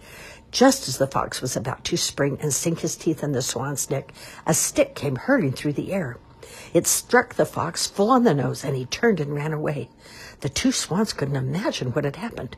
Just 0.51 0.87
as 0.87 0.97
the 0.97 1.07
fox 1.07 1.41
was 1.41 1.55
about 1.55 1.83
to 1.85 1.97
spring 1.97 2.37
and 2.41 2.53
sink 2.53 2.79
his 2.79 2.95
teeth 2.95 3.23
in 3.23 3.31
the 3.33 3.41
swan's 3.41 3.89
neck, 3.89 4.11
a 4.45 4.53
stick 4.53 4.95
came 4.95 5.15
hurtling 5.15 5.53
through 5.53 5.73
the 5.73 5.93
air. 5.93 6.17
It 6.73 6.87
struck 6.87 7.35
the 7.35 7.45
fox 7.45 7.85
full 7.85 8.09
on 8.09 8.23
the 8.23 8.33
nose, 8.33 8.63
and 8.63 8.75
he 8.75 8.85
turned 8.85 9.19
and 9.19 9.33
ran 9.33 9.53
away. 9.53 9.89
The 10.41 10.49
two 10.49 10.71
swans 10.71 11.13
couldn't 11.13 11.35
imagine 11.35 11.91
what 11.91 12.05
had 12.05 12.15
happened. 12.15 12.55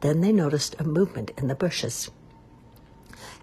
Then 0.00 0.20
they 0.20 0.32
noticed 0.32 0.76
a 0.78 0.84
movement 0.84 1.30
in 1.38 1.48
the 1.48 1.54
bushes. 1.54 2.10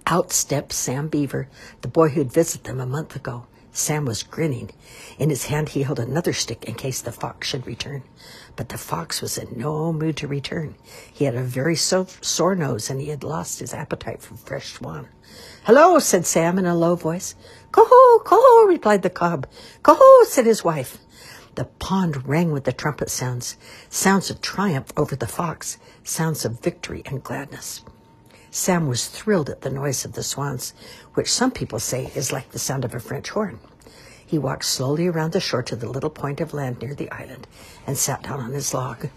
Out 0.06 0.32
stepped 0.32 0.74
Sam 0.74 1.08
Beaver, 1.08 1.48
the 1.82 1.88
boy 1.88 2.10
who'd 2.10 2.32
visited 2.32 2.66
them 2.66 2.80
a 2.80 2.86
month 2.86 3.16
ago. 3.16 3.46
Sam 3.74 4.06
was 4.06 4.24
grinning. 4.24 4.72
In 5.18 5.30
his 5.30 5.46
hand, 5.46 5.70
he 5.70 5.84
held 5.84 6.00
another 6.00 6.34
stick 6.34 6.66
in 6.66 6.76
case 6.76 7.02
the 7.02 7.12
fox 7.12 7.48
should 7.48 7.66
return. 7.66 8.04
But 8.58 8.70
the 8.70 8.78
fox 8.78 9.22
was 9.22 9.38
in 9.38 9.58
no 9.58 9.94
mood 9.94 10.18
to 10.18 10.28
return. 10.28 10.76
He 11.12 11.24
had 11.24 11.36
a 11.36 11.42
very 11.42 11.78
so- 11.78 12.08
sore 12.20 12.56
nose, 12.56 12.90
and 12.90 13.00
he 13.00 13.08
had 13.08 13.24
lost 13.24 13.60
his 13.60 13.74
appetite 13.74 14.22
for 14.22 14.36
fresh 14.36 14.74
swan. 14.74 15.08
Hello, 15.64 16.00
said 16.00 16.26
Sam 16.26 16.60
in 16.60 16.66
a 16.66 16.76
low 16.76 16.96
voice. 16.96 17.34
Coho, 17.72 18.20
coho, 18.26 18.68
replied 18.68 19.04
the 19.04 19.10
cob. 19.10 19.48
Coho, 19.84 20.26
said 20.26 20.46
his 20.46 20.66
wife. 20.66 20.98
The 21.62 21.68
pond 21.78 22.28
rang 22.28 22.52
with 22.52 22.64
the 22.64 22.74
trumpet 22.74 23.12
sounds, 23.12 23.56
sounds 23.88 24.32
of 24.32 24.42
triumph 24.42 24.92
over 24.98 25.16
the 25.16 25.28
fox, 25.28 25.78
sounds 26.04 26.44
of 26.44 26.60
victory 26.60 27.04
and 27.06 27.24
gladness. 27.24 27.84
Sam 28.50 28.88
was 28.88 29.06
thrilled 29.06 29.48
at 29.48 29.62
the 29.62 29.70
noise 29.70 30.04
of 30.04 30.14
the 30.14 30.24
swans, 30.24 30.74
which 31.14 31.32
some 31.32 31.52
people 31.52 31.78
say 31.78 32.12
is 32.16 32.32
like 32.32 32.50
the 32.50 32.58
sound 32.58 32.84
of 32.84 32.96
a 32.96 33.00
French 33.00 33.30
horn. 33.30 33.60
He 34.26 34.40
walked 34.40 34.66
slowly 34.66 35.06
around 35.06 35.34
the 35.34 35.40
shore 35.40 35.62
to 35.62 35.76
the 35.76 35.88
little 35.88 36.10
point 36.10 36.42
of 36.42 36.52
land 36.52 36.82
near 36.82 36.96
the 36.96 37.12
island 37.12 37.46
and 37.86 37.96
sat 37.96 38.24
down 38.24 38.40
on 38.40 38.54
his 38.54 38.74
log. 38.74 39.10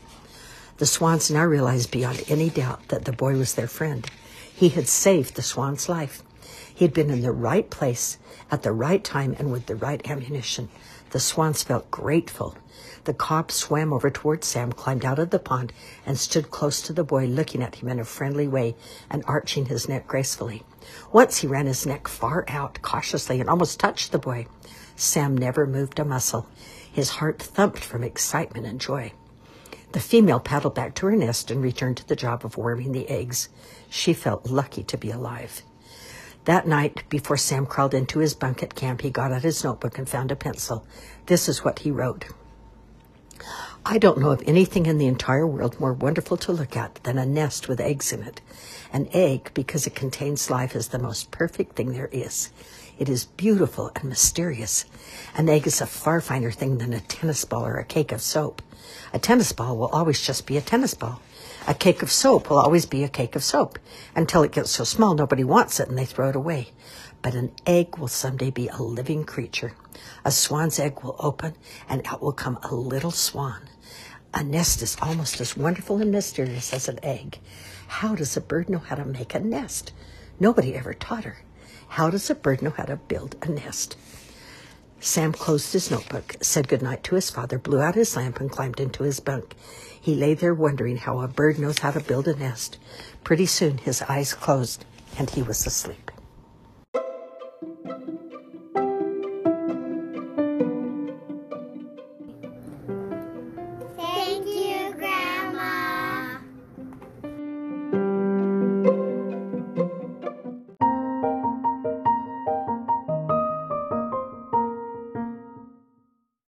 The 0.77 0.85
swans 0.85 1.31
now 1.31 1.47
realized 1.47 1.91
beyond 1.91 2.25
any 2.29 2.51
doubt 2.51 2.89
that 2.89 3.07
the 3.07 3.13
boy 3.13 3.39
was 3.39 3.55
their 3.55 3.69
friend. 3.69 4.07
He 4.55 4.69
had 4.69 4.87
saved 4.87 5.35
the 5.35 5.41
swan's 5.41 5.89
life. 5.89 6.23
He 6.75 6.85
had 6.85 6.93
been 6.93 7.09
in 7.09 7.23
the 7.23 7.33
right 7.33 7.71
place 7.71 8.19
at 8.51 8.65
the 8.65 8.73
right 8.73 9.03
time 9.03 9.35
and 9.39 9.51
with 9.51 9.65
the 9.65 9.77
right 9.77 10.07
ammunition. 10.11 10.69
The 11.15 11.21
swans 11.21 11.63
felt 11.63 11.93
grateful 11.93 12.57
the 13.05 13.15
cob 13.15 13.53
swam 13.53 13.93
over 13.93 14.11
toward 14.11 14.43
Sam, 14.43 14.73
climbed 14.73 15.05
out 15.05 15.21
of 15.21 15.31
the 15.31 15.39
pond, 15.39 15.73
and 16.05 16.19
stood 16.19 16.51
close 16.51 16.83
to 16.83 16.93
the 16.93 17.05
boy, 17.05 17.27
looking 17.27 17.63
at 17.63 17.77
him 17.77 17.89
in 17.89 18.01
a 18.01 18.05
friendly 18.05 18.49
way 18.49 18.75
and 19.09 19.23
arching 19.29 19.67
his 19.67 19.89
neck 19.89 20.09
gracefully. 20.09 20.65
Once 21.13 21.39
he 21.39 21.47
ran 21.47 21.67
his 21.67 21.87
neck 21.87 22.09
far 22.09 22.45
out 22.49 22.83
cautiously 22.83 23.39
and 23.39 23.49
almost 23.49 23.79
touched 23.79 24.11
the 24.11 24.19
boy. 24.19 24.49
Sam 24.97 25.37
never 25.37 25.69
moved 25.69 26.01
a 26.01 26.05
muscle. 26.05 26.49
His 26.93 27.11
heart 27.11 27.41
thumped 27.41 27.85
from 27.85 28.03
excitement 28.03 28.67
and 28.67 28.81
joy. 28.81 29.13
The 29.93 30.01
female 30.01 30.41
paddled 30.41 30.75
back 30.75 30.97
to 30.97 31.07
her 31.07 31.15
nest 31.15 31.49
and 31.49 31.63
returned 31.63 31.99
to 31.99 32.09
the 32.09 32.17
job 32.17 32.45
of 32.45 32.57
warming 32.57 32.91
the 32.91 33.09
eggs. 33.09 33.51
She 33.89 34.15
felt 34.15 34.51
lucky 34.51 34.83
to 34.83 34.99
be 34.99 35.13
alive. 35.13 35.63
That 36.45 36.67
night, 36.67 37.09
before 37.09 37.39
Sam 37.39 37.65
crawled 37.65 37.95
into 37.95 38.19
his 38.19 38.35
bunk 38.35 38.63
at 38.63 38.75
camp, 38.75 39.01
he 39.01 39.11
got 39.11 39.33
out 39.33 39.43
his 39.43 39.65
notebook 39.65 39.97
and 39.97 40.09
found 40.09 40.31
a 40.31 40.37
pencil. 40.37 40.87
This 41.27 41.49
is 41.49 41.65
what 41.65 41.81
he 41.81 41.91
wrote. 41.91 42.27
I 43.87 43.99
don't 43.99 44.19
know 44.19 44.31
of 44.31 44.43
anything 44.47 44.87
in 44.87 44.99
the 44.99 45.07
entire 45.07 45.47
world 45.47 45.79
more 45.79 45.93
wonderful 45.93 46.37
to 46.39 46.53
look 46.53 46.77
at 46.77 46.97
than 47.05 47.19
a 47.19 47.27
nest 47.27 47.69
with 47.69 47.81
eggs 47.81 48.13
in 48.13 48.23
it. 48.23 48.41
An 48.93 49.09
egg, 49.13 49.51
because 49.55 49.87
it 49.87 49.95
contains 49.95 50.51
life, 50.51 50.77
is 50.77 50.89
the 50.89 50.99
most 50.99 51.31
perfect 51.31 51.77
thing 51.77 51.93
there 51.93 52.09
is. 52.13 52.51
It 52.99 53.09
is 53.09 53.25
beautiful 53.25 53.91
and 53.95 54.05
mysterious. 54.05 54.85
An 55.37 55.49
egg 55.49 55.67
is 55.67 55.81
a 55.81 55.87
far 55.87 56.21
finer 56.21 56.51
thing 56.51 56.79
than 56.79 56.93
a 56.93 57.01
tennis 57.01 57.45
ball 57.45 57.67
or 57.67 57.77
a 57.77 57.85
cake 57.85 58.13
of 58.13 58.23
soap. 58.23 58.63
A 59.13 59.19
tennis 59.19 59.53
ball 59.53 59.77
will 59.77 59.89
always 59.89 60.21
just 60.21 60.47
be 60.47 60.57
a 60.57 60.63
tennis 60.63 60.95
ball. 60.95 61.21
A 61.67 61.73
cake 61.73 62.03
of 62.03 62.13
soap 62.13 62.51
will 62.51 62.59
always 62.59 62.85
be 62.85 63.05
a 63.05 63.09
cake 63.09 63.35
of 63.35 63.43
soap 63.43 63.79
until 64.15 64.43
it 64.43 64.53
gets 64.53 64.71
so 64.71 64.85
small 64.85 65.15
nobody 65.15 65.45
wants 65.45 65.81
it 65.81 65.89
and 65.89 65.97
they 65.97 66.05
throw 66.05 66.29
it 66.29 66.37
away. 66.37 66.73
But 67.23 67.35
an 67.35 67.53
egg 67.67 67.97
will 67.97 68.09
someday 68.09 68.51
be 68.51 68.69
a 68.69 68.83
living 68.83 69.25
creature. 69.25 69.73
A 70.27 70.31
swan's 70.31 70.79
egg 70.79 71.03
will 71.03 71.17
open 71.19 71.55
and 71.89 72.03
out 72.05 72.21
will 72.21 72.35
come 72.35 72.59
a 72.63 72.75
little 72.75 73.11
swan. 73.11 73.63
A 74.35 74.45
nest 74.45 74.83
is 74.83 74.99
almost 75.01 75.41
as 75.41 75.57
wonderful 75.57 76.03
and 76.03 76.13
mysterious 76.13 76.75
as 76.75 76.87
an 76.87 76.99
egg. 77.03 77.39
How 77.87 78.15
does 78.15 78.37
a 78.37 78.43
bird 78.43 78.69
know 78.69 78.79
how 78.79 78.97
to 78.97 79.07
make 79.07 79.35
a 79.35 79.41
nest? 79.41 79.93
Nobody 80.39 80.75
ever 80.75 80.93
taught 80.93 81.25
her. 81.25 81.39
How 81.89 82.11
does 82.11 82.29
a 82.29 82.35
bird 82.35 82.61
know 82.61 82.75
how 82.77 82.85
to 82.85 82.97
build 82.97 83.37
a 83.41 83.49
nest? 83.49 83.97
Sam 85.05 85.35
closed 85.35 85.75
his 85.75 85.91
notebook, 85.91 86.35
said 86.41 86.67
good 86.67 86.81
night 86.81 87.05
to 87.05 87.15
his 87.15 87.29
father, 87.29 87.59
blew 87.59 87.79
out 87.83 87.95
his 87.95 88.17
lamp, 88.17 88.41
and 88.41 88.51
climbed 88.51 88.81
into 88.81 89.03
his 89.03 89.21
bunk. 89.21 89.55
He 90.01 90.15
lay 90.15 90.33
there 90.33 90.55
wondering 90.55 90.97
how 90.97 91.21
a 91.21 91.29
bird 91.29 91.59
knows 91.59 91.81
how 91.81 91.91
to 91.91 92.01
build 92.01 92.27
a 92.27 92.35
nest. 92.35 92.79
Pretty 93.23 93.45
soon 93.45 93.77
his 93.77 94.01
eyes 94.01 94.33
closed 94.33 94.87
and 95.19 95.29
he 95.29 95.43
was 95.43 95.67
asleep. 95.67 96.11